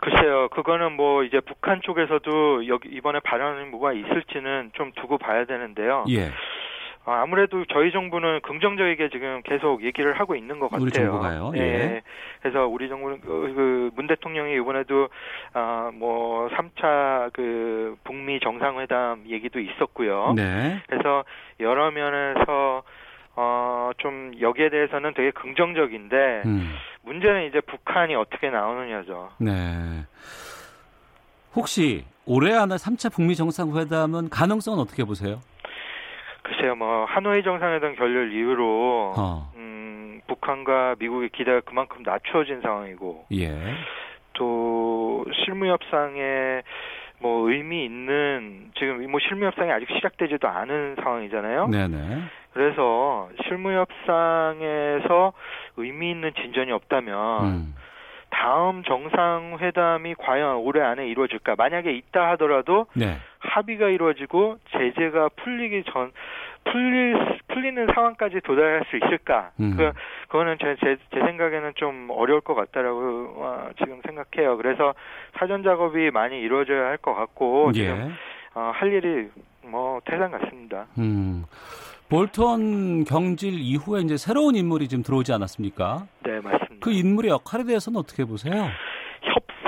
[0.03, 6.07] 글쎄요, 그거는 뭐 이제 북한 쪽에서도 여기 이번에 발언이 뭐가 있을지는 좀 두고 봐야 되는데요.
[6.09, 6.31] 예.
[7.07, 10.85] 어, 아무래도 저희 정부는 긍정적이게 지금 계속 얘기를 하고 있는 것 같아요.
[10.85, 11.53] 우리 정부가요.
[11.57, 11.61] 예.
[11.61, 12.03] 예.
[12.43, 15.09] 그래서 우리 정부는 그문 그 대통령이 이번에도
[15.55, 20.35] 아뭐 3차 그 북미 정상회담 얘기도 있었고요.
[20.37, 20.83] 네.
[20.89, 21.25] 그래서
[21.61, 22.83] 여러 면에서
[23.35, 26.75] 어좀 여기에 대해서는 되게 긍정적인데 음.
[27.03, 29.31] 문제는 이제 북한이 어떻게 나오느냐죠.
[29.39, 30.05] 네.
[31.55, 35.41] 혹시 올해 안에 3차 북미 정상회담은 가능성은 어떻게 보세요?
[36.51, 39.53] 글쎄요, 뭐 하노이 정상회담 결렬 이후로 어.
[39.55, 43.51] 음, 북한과 미국의 기대가 그만큼 낮춰진 상황이고, 예.
[44.33, 46.63] 또 실무 협상에
[47.21, 51.69] 뭐 의미 있는 지금 뭐 실무 협상이 아직 시작되지도 않은 상황이잖아요.
[51.69, 52.23] 네네.
[52.53, 55.33] 그래서 실무 협상에서
[55.77, 57.45] 의미 있는 진전이 없다면.
[57.45, 57.75] 음.
[58.33, 61.57] 다음 정상회담이 과연 올해 안에 이루어질까?
[61.57, 63.19] 만약에 있다 하더라도 네.
[63.41, 66.13] 합의가 이루어지고 제재가 풀리기 전
[66.65, 67.15] 풀리
[67.49, 69.51] 풀리는 상황까지 도달할 수 있을까?
[69.61, 69.75] 음.
[69.77, 69.93] 그
[70.29, 74.57] 그거는 제, 제, 제 생각에는 좀 어려울 것 같다라고 어, 지금 생각해요.
[74.57, 74.95] 그래서
[75.39, 77.81] 사전 작업이 많이 이루어져야 할 것 같고 예.
[77.81, 78.15] 지금
[78.55, 79.29] 어, 할 일이
[79.63, 80.87] 뭐 태산 같습니다.
[80.99, 81.45] 음.
[82.11, 86.07] 볼턴 경질 이후에 이제 새로운 인물이 지금 들어오지 않았습니까?
[86.25, 86.77] 네, 맞습니다.
[86.81, 88.69] 그 인물의 역할에 대해서는 어떻게 보세요?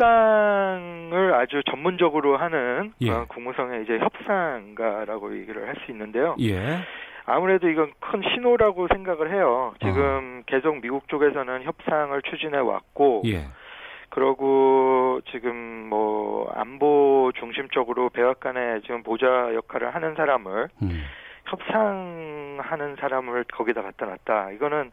[0.03, 3.11] 협상을 아주 전문적으로 하는 예.
[3.11, 6.37] 어, 국무성의 이제 협상가라고 얘기를 할 수 있는데요.
[6.41, 6.81] 예.
[7.25, 9.75] 아무래도 이건 큰 신호라고 생각을 해요.
[9.81, 10.45] 지금 어.
[10.47, 13.47] 계속 미국 쪽에서는 협상을 추진해 왔고, 예.
[14.11, 15.55] 그러고 지금
[15.89, 21.03] 뭐 안보 중심적으로 백악관에 지금 보좌 역할을 하는 사람을 음.
[21.47, 24.51] 협상하는 사람을 거기다 갖다 놨다.
[24.53, 24.91] 이거는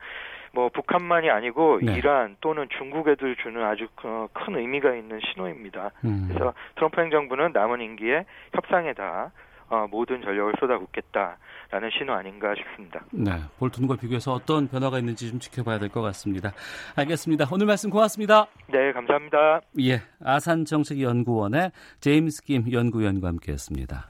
[0.54, 1.94] 뭐 북한만이 아니고 네.
[1.96, 5.92] 이란 또는 중국에도 주는 아주 큰 의미가 있는 신호입니다.
[6.06, 6.26] 음.
[6.28, 9.32] 그래서 트럼프 행정부는 남은 임기에 협상에다
[9.72, 13.02] 어, 모든 전력을 쏟아붓겠다라는 신호 아닌가 싶습니다.
[13.12, 16.52] 네, 볼튼과 비교해서 어떤 변화가 있는지 좀 지켜봐야 될 것 같습니다.
[16.96, 17.46] 알겠습니다.
[17.52, 18.48] 오늘 말씀 고맙습니다.
[18.68, 19.62] 네, 감사합니다.
[19.82, 24.10] 예, 아산 정책연구원의 제임스 김 연구위원과 함께했습니다.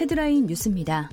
[0.00, 1.08] 헤드라인 뉴스입니다.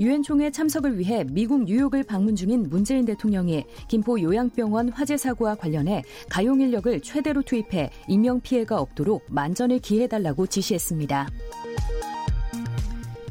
[0.00, 6.02] 유엔 총회 참석을 위해 미국 뉴욕을 방문 중인 문재인 대통령이 김포 요양병원 화재 사고와 관련해
[6.30, 11.28] 가용 인력을 최대로 투입해 인명 피해가 없도록 만전을 기해달라고 지시했습니다.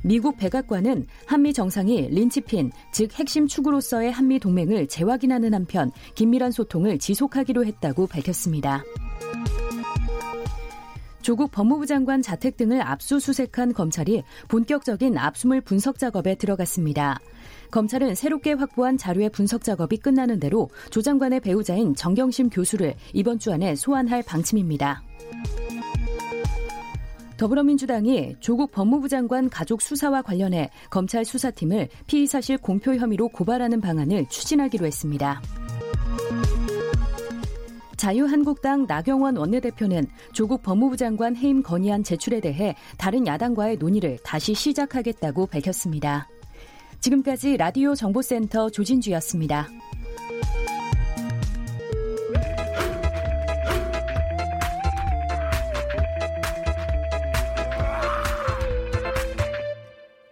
[0.04, 7.66] 미국 백악관은 한미 정상이 린치핀, 즉 핵심 축으로서의 한미 동맹을 재확인하는 한편 긴밀한 소통을 지속하기로
[7.66, 8.84] 했다고 밝혔습니다.
[11.30, 17.20] 조국 법무부 장관 자택 등을 압수수색한 검찰이 본격적인 압수물 분석 작업에 들어갔습니다.
[17.70, 23.54] 검찰은 새롭게 확보한 자료의 분석 작업이 끝나는 대로 조 장관의 배우자인 정경심 교수를 이번 주
[23.54, 25.04] 안에 소환할 방침입니다.
[27.38, 34.88] 더불어민주당이 조국 법무부 장관 가족 수사와 관련해 검찰 수사팀을 피의사실 공표 혐의로 고발하는 방안을 추진하기로
[34.88, 35.44] 했습니다.
[38.00, 45.48] 자유한국당 나경원 원내대표는 조국 법무부 장관 해임 건의안 제출에 대해 다른 야당과의 논의를 다시 시작하겠다고
[45.48, 46.30] 밝혔습니다.
[47.02, 49.68] 지금까지 라디오 정보센터 조진주였습니다.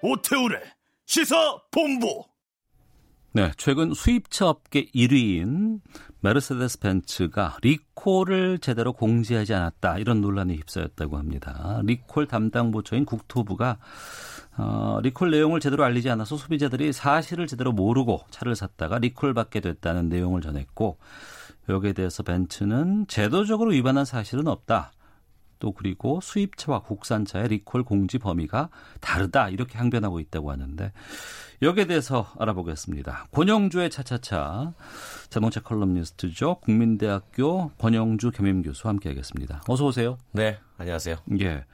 [0.02, 0.62] 오태훈의
[1.06, 1.36] 시사
[1.72, 2.24] 본부.
[3.34, 5.82] 네, 최근 수입차 업계 1위인
[6.22, 11.80] 메르세데스 벤츠가 리콜을 제대로 공지하지 않았다 이런 논란에 휩싸였다고 합니다.
[11.84, 13.78] 리콜 담당 부처인 국토부가
[14.58, 20.10] 어, 리콜 내용을 제대로 알리지 않아서 소비자들이 사실을 제대로 모르고 차를 샀다가 리콜 받게 됐다는
[20.10, 20.98] 내용을 전했고
[21.70, 24.94] 여기에 대해서 벤츠는 제도적으로 위반한 사실은 없다.
[25.60, 28.70] 또 그리고 수입차와 국산차의 리콜 공지 범위가
[29.02, 30.92] 다르다 이렇게 항변하고 있다고 하는데
[31.62, 33.28] 여기에 대해서 알아보겠습니다.
[33.32, 34.74] 권용주의 차차차
[35.30, 36.56] 자동차 칼럼니스트죠.
[36.62, 39.64] 국민대학교 권용주 겸임교수 함께하겠습니다.
[39.68, 40.18] 어서 오세요.
[40.32, 41.18] 네, 안녕하세요.
[41.42, 41.66] 예.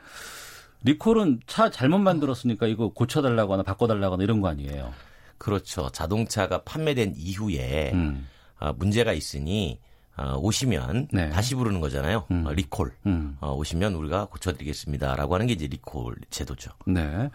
[0.84, 4.94] 리콜은 차 잘못 만들었으니까 이거 고쳐달라거나 바꿔달라거나 이런 거 아니에요?
[5.38, 5.90] 그렇죠.
[5.90, 8.28] 자동차가 판매된 이후에 음.
[8.60, 9.80] 어, 문제가 있으니
[10.16, 11.30] 어, 오시면 네.
[11.30, 12.26] 다시 부르는 거잖아요.
[12.32, 12.46] 음.
[12.46, 12.94] 어, 리콜.
[13.06, 13.38] 음.
[13.40, 16.72] 어, 오시면 우리가 고쳐드리겠습니다라고 하는 게 이제 리콜 제도죠.
[16.86, 17.30] 네.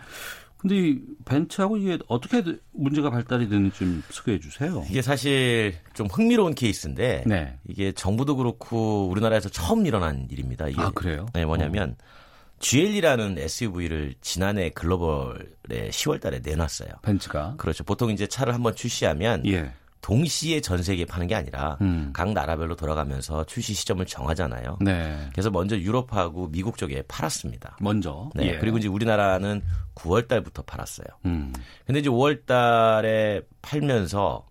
[0.58, 2.42] 근데 이 벤츠하고 이게 어떻게
[2.72, 4.84] 문제가 발달이 되는지 좀 소개해 주세요.
[4.90, 7.56] 이게 사실 좀 흥미로운 케이스인데 네.
[7.68, 10.68] 이게 정부도 그렇고 우리나라에서 처음 일어난 일입니다.
[10.68, 11.26] 이게 아 그래요?
[11.32, 12.04] 네, 뭐냐면 어.
[12.58, 16.88] GL이라는 SUV를 지난해 글로벌에 10월달에 내놨어요.
[17.02, 17.84] 벤츠가 그렇죠.
[17.84, 19.72] 보통 이제 차를 한번 출시하면 예.
[20.00, 22.10] 동시에 전 세계에 파는 게 아니라 음.
[22.12, 24.78] 각 나라별로 돌아가면서 출시 시점을 정하잖아요.
[24.80, 25.28] 네.
[25.32, 27.76] 그래서 먼저 유럽하고 미국 쪽에 팔았습니다.
[27.80, 28.30] 먼저.
[28.34, 28.46] 네.
[28.46, 28.58] 예.
[28.58, 29.62] 그리고 이제 우리나라는
[29.94, 31.06] 9월 달부터 팔았어요.
[31.26, 31.52] 음.
[31.86, 34.46] 근데 이제 5월 달에 팔면서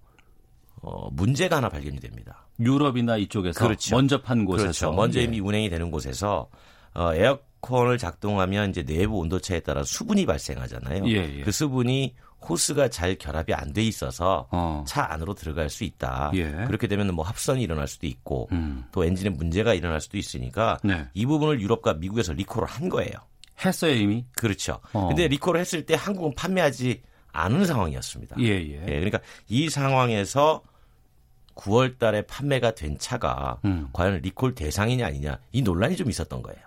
[0.82, 2.48] 어, 문제가 하나 발견이 됩니다.
[2.60, 3.96] 유럽이나 이쪽에서 그렇죠.
[3.96, 4.92] 먼저 판 곳에서 그렇죠.
[4.92, 5.24] 먼저 예.
[5.24, 6.50] 이미 운행이 되는 곳에서
[6.94, 11.08] 어, 에어컨을 작동하면 이제 내부 온도차에 따라 수분이 발생하잖아요.
[11.08, 11.42] 예, 예.
[11.44, 14.84] 그 수분이 호스가 잘 결합이 안 돼 있어서 어.
[14.88, 16.32] 차 안으로 들어갈 수 있다.
[16.36, 16.50] 예.
[16.66, 18.86] 그렇게 되면 뭐 합선이 일어날 수도 있고 음.
[18.92, 21.08] 또 엔진에 문제가 일어날 수도 있으니까 네.
[21.14, 23.12] 이 부분을 유럽과 미국에서 리콜을 한 거예요.
[23.64, 24.26] 했어요 이미.
[24.36, 24.80] 그렇죠.
[24.94, 25.08] 어.
[25.08, 27.02] 근데 리콜을 했을 때 한국은 판매하지
[27.34, 28.38] 않은 상황이었습니다.
[28.40, 28.82] 예, 예.
[28.82, 30.62] 예 그러니까 이 상황에서
[31.56, 33.90] 9월 달에 판매가 된 차가 음.
[33.94, 36.60] 과연 리콜 대상이냐 아니냐 이 논란이 좀 있었던 거예요.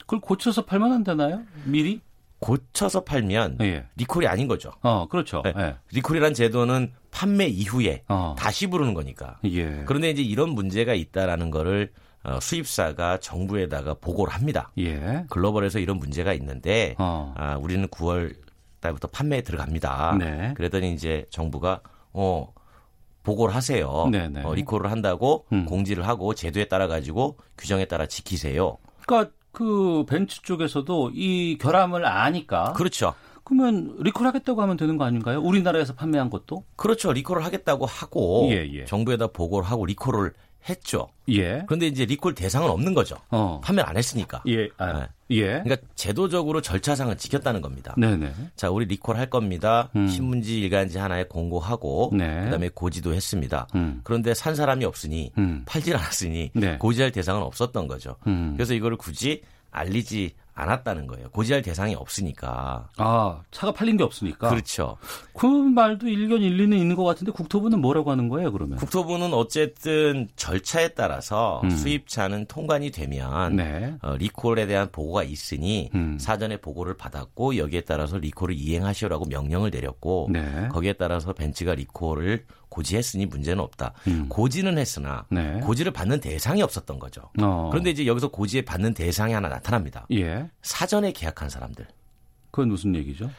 [0.00, 1.42] 그걸 고쳐서 팔면 안 되나요?
[1.64, 2.00] 미리?
[2.40, 3.86] 고쳐서 팔면 예.
[3.96, 4.70] 리콜이 아닌 거죠.
[4.82, 5.42] 어, 그렇죠.
[5.44, 5.52] 네.
[5.56, 5.76] 예.
[5.92, 8.34] 리콜이란 제도는 판매 이후에 어.
[8.38, 9.38] 다시 부르는 거니까.
[9.44, 9.82] 예.
[9.86, 11.92] 그런데 이제 이런 문제가 있다라는 거를
[12.24, 14.70] 어, 수입사가 정부에다가 보고를 합니다.
[14.78, 15.24] 예.
[15.30, 17.34] 글로벌에서 이런 문제가 있는데 어.
[17.36, 18.34] 아, 우리는 9월
[18.80, 20.16] 달부터 판매에 들어갑니다.
[20.18, 20.54] 네.
[20.56, 21.80] 그랬더니 이제 정부가
[22.12, 22.52] 어
[23.24, 24.08] 보고를 하세요.
[24.10, 24.28] 네네.
[24.28, 24.42] 네.
[24.44, 25.64] 어, 리콜을 한다고 음.
[25.66, 28.78] 공지를 하고 제도에 따라 가지고 규정에 따라 지키세요.
[29.04, 32.72] 그러니까 그 벤츠 쪽에서도 이 결함을 아니까.
[32.74, 33.14] 그렇죠.
[33.44, 35.40] 그러면 리콜 하겠다고 하면 되는 거 아닌가요?
[35.40, 36.64] 우리나라에서 판매한 것도?
[36.76, 37.12] 그렇죠.
[37.12, 38.84] 리콜을 하겠다고 하고 예, 예.
[38.84, 40.34] 정부에다 보고를 하고 리콜을
[40.68, 41.08] 했죠.
[41.30, 41.62] 예.
[41.66, 43.16] 그런데 이제 리콜 대상은 없는 거죠.
[43.30, 43.60] 어.
[43.62, 44.42] 판매를 안 했으니까.
[44.48, 44.68] 예.
[44.78, 45.06] 아, 네.
[45.30, 45.46] 예.
[45.62, 47.94] 그러니까 제도적으로 절차상을 지켰다는 겁니다.
[47.96, 48.32] 네네.
[48.56, 49.90] 자, 우리 리콜 할 겁니다.
[49.96, 50.08] 음.
[50.08, 52.44] 신문지 일간지 하나에 공고하고 네.
[52.44, 53.66] 그다음에 고지도 했습니다.
[53.74, 54.00] 음.
[54.04, 55.62] 그런데 산 사람이 없으니 음.
[55.66, 56.78] 팔질 않았으니 네.
[56.78, 58.16] 고지할 대상은 없었던 거죠.
[58.26, 58.54] 음.
[58.56, 61.30] 그래서 이거를 굳이 알리지 않았다는 거예요.
[61.30, 62.88] 고지할 대상이 없으니까.
[62.96, 64.50] 아, 차가 팔린 게 없으니까.
[64.50, 64.96] 그렇죠.
[65.32, 68.76] 그 말도 일견 일리는 있는 것 같은데 국토부는 뭐라고 하는 거예요, 그러면?
[68.78, 71.70] 국토부는 어쨌든 절차에 따라서 음.
[71.70, 73.94] 수입차는 통관이 되면 네.
[74.02, 76.18] 어, 리콜에 대한 보고가 있으니 음.
[76.18, 80.68] 사전에 보고를 받았고 여기에 따라서 리콜을 이행하시라고 명령을 내렸고 네.
[80.70, 82.44] 거기에 따라서 벤츠가 리콜을
[82.78, 83.92] 고지했으니 문제는 없다.
[84.06, 84.28] 음.
[84.28, 85.58] 고지는 했으나 네.
[85.60, 87.22] 고지를 받는 대상이 없었던 거죠.
[87.40, 87.68] 어.
[87.70, 90.06] 그런데 이제 여기서 고지에 받는 대상이 하나 나타납니다.
[90.12, 90.48] 예.
[90.62, 91.86] 사전에 계약한 사람들.
[92.52, 93.30] 그건 무슨 얘기죠?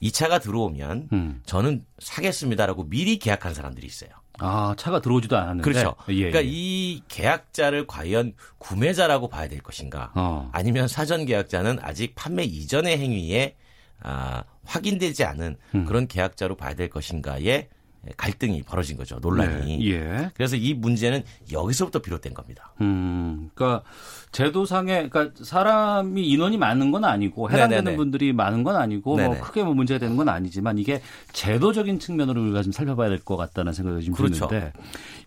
[0.00, 1.40] 이 차가 들어오면 음.
[1.46, 4.10] 저는 사겠습니다라고 미리 계약한 사람들이 있어요.
[4.38, 5.62] 아, 차가 들어오지도 않았는데.
[5.62, 5.94] 그렇죠.
[6.08, 6.48] 예, 그러니까 예.
[6.50, 10.10] 이 계약자를 과연 구매자라고 봐야 될 것인가?
[10.14, 10.50] 어.
[10.52, 13.56] 아니면 사전 계약자는 아직 판매 이전의 행위에
[14.02, 15.84] 아, 확인되지 않은 음.
[15.86, 17.68] 그런 계약자로 봐야 될 것인가에
[18.16, 19.18] 갈등이 벌어진 거죠.
[19.20, 19.78] 논란이.
[19.78, 19.90] 네.
[19.90, 20.30] 예.
[20.34, 22.72] 그래서 이 문제는 여기서부터 비롯된 겁니다.
[22.80, 23.84] 음, 그러니까
[24.32, 27.96] 제도상에 그러니까 사람이 인원이 많은 건 아니고 해당되는 네네네.
[27.96, 31.00] 분들이 많은 건 아니고 뭐 크게 뭐 문제가 되는 건 아니지만 이게
[31.32, 34.48] 제도적인 측면으로 우리가 좀 살펴봐야 될 것 같다는 생각이 좀 그렇죠.
[34.48, 34.72] 드는데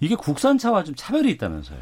[0.01, 1.79] 이게 국산차와 좀 차별이 있다면서요.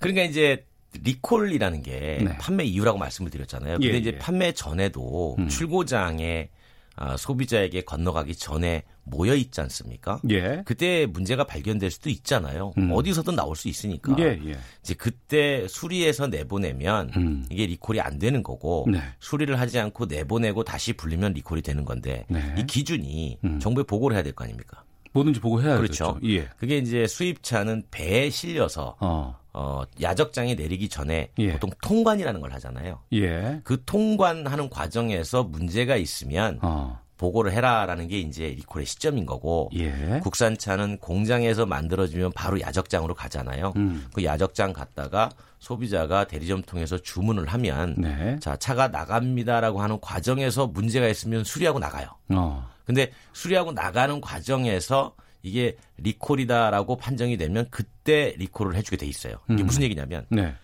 [0.00, 0.64] 그러니까 이제
[1.04, 2.38] 리콜이라는 게 네.
[2.38, 3.74] 판매 이유라고 말씀을 드렸잖아요.
[3.78, 4.18] 근데 예, 이제 예.
[4.18, 5.48] 판매 전에도 음.
[5.48, 6.48] 출고장에
[6.96, 10.20] 아, 소비자에게 건너가기 전에 모여 있지 않습니까?
[10.30, 10.62] 예.
[10.64, 12.72] 그때 문제가 발견될 수도 있잖아요.
[12.78, 12.90] 음.
[12.92, 14.16] 어디서든 나올 수 있으니까.
[14.18, 14.56] 예, 예.
[14.82, 17.44] 이제 그때 수리해서 내보내면 음.
[17.50, 18.98] 이게 리콜이 안 되는 거고 네.
[19.20, 22.54] 수리를 하지 않고 내보내고 다시 불리면 리콜이 되는 건데 네.
[22.58, 23.60] 이 기준이 음.
[23.60, 24.82] 정부에 보고를 해야 될 거 아닙니까?
[25.16, 26.18] 뭐든지 보고 해야 그렇죠.
[26.24, 26.48] 예.
[26.58, 29.36] 그게 이제 수입차는 배에 실려서 어.
[29.52, 31.52] 어, 야적장에 내리기 전에 예.
[31.52, 33.00] 보통 통관이라는 걸 하잖아요.
[33.14, 33.60] 예.
[33.64, 37.00] 그 통관하는 과정에서 문제가 있으면 어.
[37.18, 40.20] 보고를 해라라는 게 이제 리콜의 시점인 거고 예.
[40.22, 43.72] 국산차는 공장에서 만들어지면 바로 야적장으로 가잖아요.
[43.76, 44.06] 음.
[44.12, 48.36] 그 야적장 갔다가 소비자가 대리점 통해서 주문을 하면 네.
[48.40, 52.08] 자 차가 나갑니다라고 하는 과정에서 문제가 있으면 수리하고 나가요.
[52.30, 52.68] 어.
[52.84, 59.36] 근데 수리하고 나가는 과정에서 이게 리콜이다라고 판정이 되면 그때 리콜을 해주게 돼 있어요.
[59.48, 59.66] 이게 음.
[59.66, 60.54] 무슨 얘기냐면 네.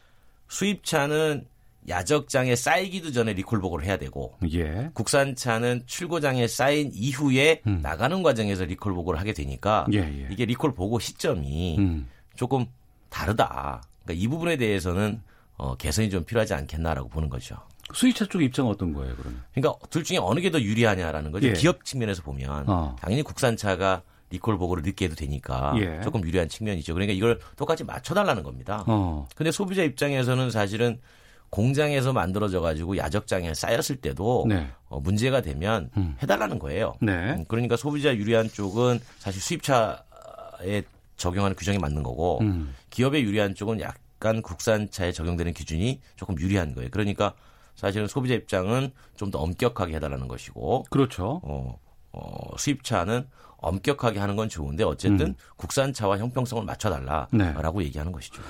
[0.49, 1.47] 수입차는
[1.89, 4.91] 야적장에 쌓이기도 전에 리콜 보고를 해야 되고 예.
[4.95, 7.81] 국산차는 출고장에 쌓인 이후에 음.
[7.83, 10.29] 나가는 과정에서 리콜 보고를 하게 되니까 예, 예.
[10.31, 12.09] 이게 리콜 보고 시점이 음.
[12.37, 12.67] 조금
[13.09, 13.83] 다르다.
[14.05, 15.23] 그러니까 이 부분에 대해서는
[15.57, 17.57] 어, 개선이 좀 필요하지 않겠나라고 보는 거죠.
[17.95, 19.43] 수입차 쪽 입장은 어떤 거예요, 그러면?
[19.53, 21.49] 그러니까 둘 중에 어느 게 더 유리하냐라는 거죠.
[21.49, 21.53] 예.
[21.53, 22.97] 기업 측면에서 보면 어.
[23.01, 26.01] 당연히 국산차가 리콜 보고를 늦게 해도 되니까 예.
[26.03, 26.95] 조금 유리한 측면이죠.
[26.95, 28.83] 그러니까 이걸 똑같이 맞춰달라는 겁니다.
[28.87, 29.27] 어.
[29.37, 31.01] 근데 소비자 입장에서는 사실은
[31.53, 34.69] 공장에서 만들어져 가지고 야적장에 쌓였을 때도 네.
[34.89, 36.17] 어, 문제가 되면 음.
[36.23, 36.95] 해달라는 거예요.
[37.03, 37.35] 네.
[37.35, 40.83] 음, 그러니까 소비자 유리한 쪽은 사실 수입차에
[41.19, 42.75] 적용하는 규정이 맞는 거고 음.
[42.89, 46.89] 기업에 유리한 쪽은 약간 국산차에 적용되는 기준이 조금 유리한 거예요.
[46.91, 47.35] 그러니까
[47.77, 51.43] 사실은 소비자 입장은 좀 더 엄격하게 해달라는 것이고 그렇죠.
[51.45, 51.79] 어,
[52.13, 53.27] 어, 수입차는
[53.59, 55.35] 엄격하게 하는 건 좋은데 어쨌든 음.
[55.57, 57.87] 국산차와 형평성을 맞춰달라라고 네.
[57.87, 58.43] 얘기하는 것이죠.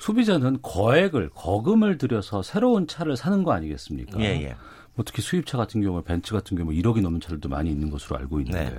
[0.00, 4.18] 소비자는 거액을 거금을 들여서 새로운 차를 사는 거 아니겠습니까?
[4.20, 4.56] 예, 예.
[4.94, 8.18] 뭐 특히 수입차 같은 경우 벤츠 같은 경우 1억이 뭐 넘는 차들도 많이 있는 것으로
[8.18, 8.78] 알고 있는데 네.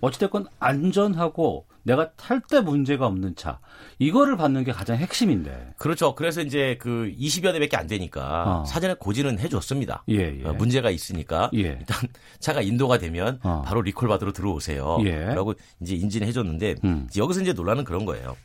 [0.00, 3.60] 어찌됐건 안전하고 내가 탈 때 문제가 없는 차
[3.98, 8.64] 이거를 받는 게 가장 핵심인데 그렇죠 그래서 이제 그 20여 대밖에 안 되니까 어.
[8.64, 10.44] 사전에 고지는 해줬습니다 예, 예.
[10.44, 11.60] 어, 문제가 있으니까 예.
[11.60, 12.08] 일단
[12.40, 13.62] 차가 인도가 되면 어.
[13.64, 15.26] 바로 리콜 받으러 들어오세요 예.
[15.26, 17.08] 라고 이제 인지는 해줬는데 음.
[17.16, 18.36] 여기서 이제 논란은 그런 거예요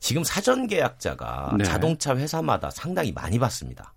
[0.00, 1.64] 지금 사전 계약자가 네.
[1.64, 3.92] 자동차 회사마다 상당히 많이 받습니다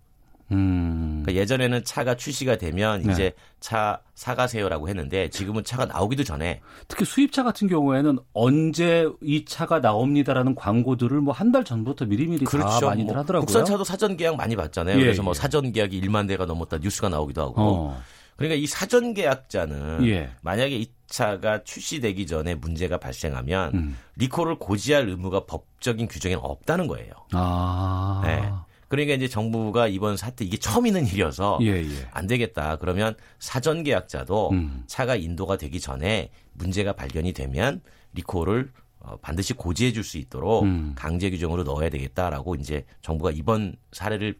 [0.50, 1.22] 음.
[1.24, 3.12] 그러니까 예전에는 차가 출시가 되면 네.
[3.12, 9.80] 이제 차 사가세요라고 했는데 지금은 차가 나오기도 전에 특히 수입차 같은 경우에는 언제 이 차가
[9.80, 12.80] 나옵니다라는 광고들을 뭐 한 달 전부터 미리미리 그렇죠.
[12.80, 13.46] 다 많이들 뭐 하더라고요.
[13.46, 14.96] 국산차도 사전 계약 많이 받잖아요.
[14.98, 15.38] 예, 그래서 뭐 예.
[15.40, 17.54] 사전 계약이 1만 대가 넘었다 뉴스가 나오기도 하고.
[17.58, 18.02] 어.
[18.36, 20.30] 그러니까 이 사전 계약자는 예.
[20.42, 23.98] 만약에 이 차가 출시되기 전에 문제가 발생하면 음.
[24.16, 27.12] 리콜을 고지할 의무가 법적인 규정에는 없다는 거예요.
[27.32, 28.22] 아.
[28.24, 28.50] 네.
[28.88, 32.08] 그러니까 이제 정부가 이번 사태 이게 처음 있는 일이어서 예, 예.
[32.10, 32.76] 안 되겠다.
[32.76, 34.84] 그러면 사전 계약자도 음.
[34.86, 37.80] 차가 인도가 되기 전에 문제가 발견이 되면
[38.12, 40.92] 리콜을 어, 반드시 고지해 줄 수 있도록 음.
[40.94, 44.36] 강제 규정으로 넣어야 되겠다라고 이제 정부가 이번 사례를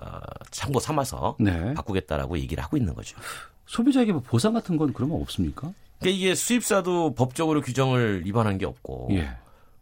[0.00, 1.74] 어, 참고 삼아서 네.
[1.74, 3.16] 바꾸겠다라고 얘기를 하고 있는 거죠.
[3.66, 5.72] 소비자에게 뭐 보상 같은 건 그러면 없습니까?
[5.98, 9.30] 그러니까 이게 수입사도 법적으로 규정을 위반한 게 없고 예.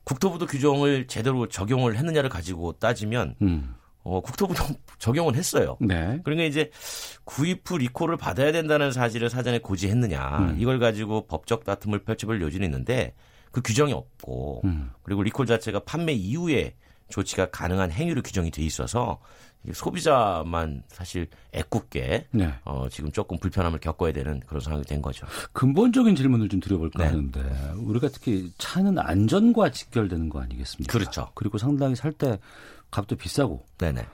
[0.05, 3.75] 국토부도 규정을 제대로 적용을 했느냐를 가지고 따지면 음.
[4.03, 4.63] 어, 국토부도
[4.99, 5.77] 적용을 했어요.
[5.81, 6.21] 네.
[6.25, 6.71] 그러니까 이제
[7.25, 10.57] 구입 후 리콜을 받아야 된다는 사실을 사전에 고지했느냐 음.
[10.59, 13.15] 이걸 가지고 법적 다툼을 펼쳐볼 여지는 있는데
[13.51, 14.91] 그 규정이 없고 음.
[15.03, 16.75] 그리고 리콜 자체가 판매 이후에
[17.09, 19.19] 조치가 가능한 행위로 규정이 돼 있어서
[19.73, 22.55] 소비자만 사실 애꿎게 네.
[22.65, 25.27] 어, 지금 조금 불편함을 겪어야 되는 그런 상황이 된 거죠.
[25.53, 27.09] 근본적인 질문을 좀 드려볼까 네.
[27.09, 27.41] 하는데
[27.77, 30.93] 우리가 특히 차는 안전과 직결되는 거 아니겠습니까?
[30.93, 31.31] 그렇죠.
[31.35, 32.39] 그리고 상당히 살 때
[32.91, 33.65] 값도 비싸고.
[33.79, 34.07] 네네.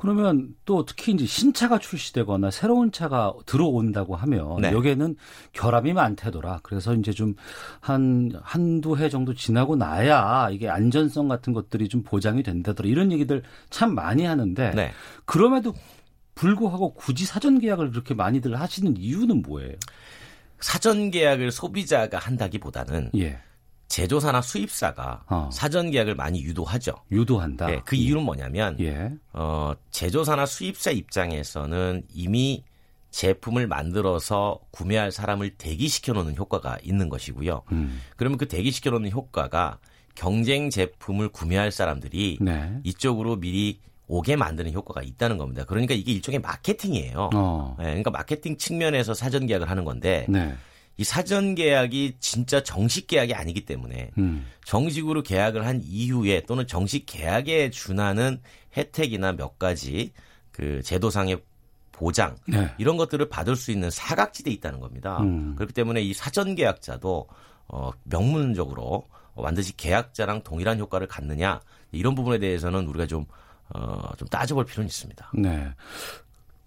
[0.00, 4.72] 그러면 또 특히 이제 신차가 출시되거나 새로운 차가 들어온다고 하면 네.
[4.72, 5.16] 여기에는
[5.52, 6.60] 결함이 많대더라.
[6.62, 7.34] 그래서 이제 좀
[7.80, 12.88] 한 한두 해 정도 지나고 나야 이게 안전성 같은 것들이 좀 보장이 된다더라.
[12.88, 14.92] 이런 얘기들 참 많이 하는데 네.
[15.24, 15.74] 그럼에도
[16.34, 19.74] 불구하고 굳이 사전 계약을 그렇게 많이들 하시는 이유는 뭐예요?
[20.60, 23.38] 사전 계약을 소비자가 한다기보다는 예.
[23.90, 25.50] 제조사나 수입사가 어.
[25.52, 26.94] 사전 계약을 많이 유도하죠.
[27.10, 27.66] 유도한다.
[27.66, 29.10] 네, 그 이유는 뭐냐면 예.
[29.32, 32.64] 어, 제조사나 수입사 입장에서는 이미
[33.10, 37.62] 제품을 만들어서 구매할 사람을 대기시켜 놓는 효과가 있는 것이고요.
[37.72, 38.00] 음.
[38.16, 39.80] 그러면 그 대기시켜 놓는 효과가
[40.14, 42.80] 경쟁 제품을 구매할 사람들이 네.
[42.84, 45.64] 이쪽으로 미리 오게 만드는 효과가 있다는 겁니다.
[45.64, 47.30] 그러니까 이게 일종의 마케팅이에요.
[47.34, 47.74] 어.
[47.78, 50.54] 네, 그러니까 마케팅 측면에서 사전 계약을 하는 건데 네.
[50.96, 54.46] 이 사전 계약이 진짜 정식 계약이 아니기 때문에 음.
[54.64, 58.40] 정식으로 계약을 한 이후에 또는 정식 계약에 준하는
[58.76, 60.12] 혜택이나 몇 가지
[60.52, 61.40] 그 제도상의
[61.92, 62.70] 보장 네.
[62.78, 65.18] 이런 것들을 받을 수 있는 사각지대에 있다는 겁니다.
[65.20, 65.54] 음.
[65.56, 67.28] 그렇기 때문에 이 사전 계약자도
[67.68, 71.60] 어 명문적으로 반드시 계약자랑 동일한 효과를 갖느냐
[71.92, 73.24] 이런 부분에 대해서는 우리가 좀
[73.72, 75.30] 어, 좀 따져볼 필요는 있습니다.
[75.34, 75.72] 네.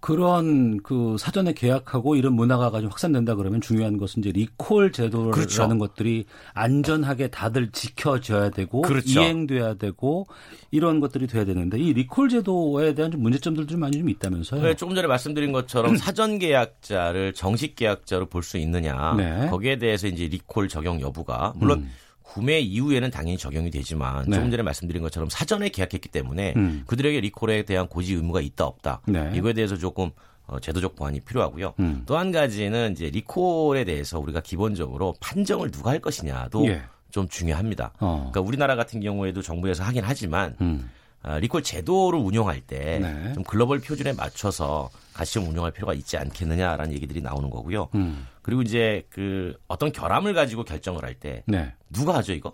[0.04, 5.78] 그런 그 사전에 계약하고 이런 문화가 가지고 확산된다 그러면 중요한 것은 이제 리콜 제도라는 그렇죠.
[5.78, 9.08] 것들이 안전하게 다들 지켜져야 되고 그렇죠.
[9.22, 10.26] 이행돼야 되고
[10.70, 14.60] 이런 것들이 돼야 되는데 이 리콜 제도에 대한 좀 문제점들도 좀 많이 좀 있다면서요?
[14.60, 19.48] 네, 조금 전에 말씀드린 것처럼 사전 계약자를 정식 계약자로 볼 수 있느냐 네.
[19.48, 21.90] 거기에 대해서 이제 리콜 적용 여부가 물론 음.
[22.24, 24.36] 구매 이후에는 당연히 적용이 되지만 네.
[24.36, 26.82] 조금 전에 말씀드린 것처럼 사전에 계약했기 때문에 음.
[26.86, 29.32] 그들에게 리콜에 대한 고지 의무가 있다 없다 네.
[29.34, 30.10] 이거에 대해서 조금
[30.46, 31.74] 어, 제도적 보완이 필요하고요.
[31.78, 32.02] 음.
[32.06, 36.82] 또한 가지는 이제 리콜에 대해서 우리가 기본적으로 판정을 누가 할 것이냐도 예.
[37.10, 37.92] 좀 중요합니다.
[38.00, 38.30] 어.
[38.32, 40.90] 그러니까 우리나라 같은 경우에도 정부에서 하긴 하지만 음.
[41.22, 43.34] 아, 리콜 제도를 운영할 때좀 네.
[43.46, 47.88] 글로벌 표준에 맞춰서 같이 좀 운영할 필요가 있지 않겠느냐라는 얘기들이 나오는 거고요.
[47.94, 48.26] 음.
[48.42, 51.72] 그리고 이제 그 어떤 결함을 가지고 결정을 할때 네.
[51.88, 52.52] 누가 하죠 이거?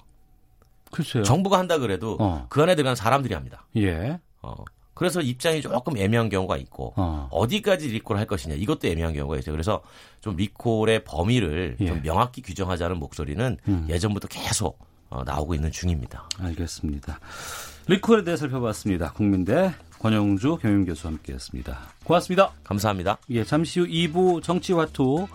[0.92, 1.24] 글쎄요.
[1.24, 2.46] 정부가 한다 그래도 어.
[2.48, 3.66] 그 안에 들어간 사람들이 합니다.
[3.76, 4.18] 예.
[4.42, 4.54] 어.
[4.92, 7.46] 그래서 입장이 조금 애매한 경우가 있고 어.
[7.48, 9.54] 디까지 리콜을 할 것이냐 이것도 애매한 경우가 있어요.
[9.54, 9.82] 그래서
[10.20, 11.86] 좀 리콜의 범위를 예.
[11.86, 13.86] 좀 명확히 규정하자는 목소리는 음.
[13.88, 16.28] 예전부터 계속 어, 나오고 있는 중입니다.
[16.38, 17.18] 알겠습니다.
[17.86, 19.12] 리콜에 대해 살펴봤습니다.
[19.12, 21.78] 국민대 권영주 경영 교수와 함께했습니다.
[22.04, 22.52] 고맙습니다.
[22.64, 23.18] 감사합니다.
[23.30, 25.28] 예, 잠시 후 2부 정치화투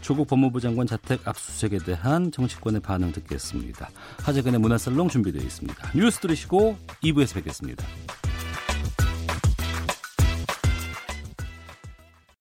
[0.00, 3.90] 조국 법무부 장관 자택 압수수색에 대한 정치권의 반응 듣겠습니다.
[4.22, 5.92] 하재근의 문화살롱 준비되어 있습니다.
[5.94, 7.84] 뉴스 들으시고 2부에서 뵙겠습니다.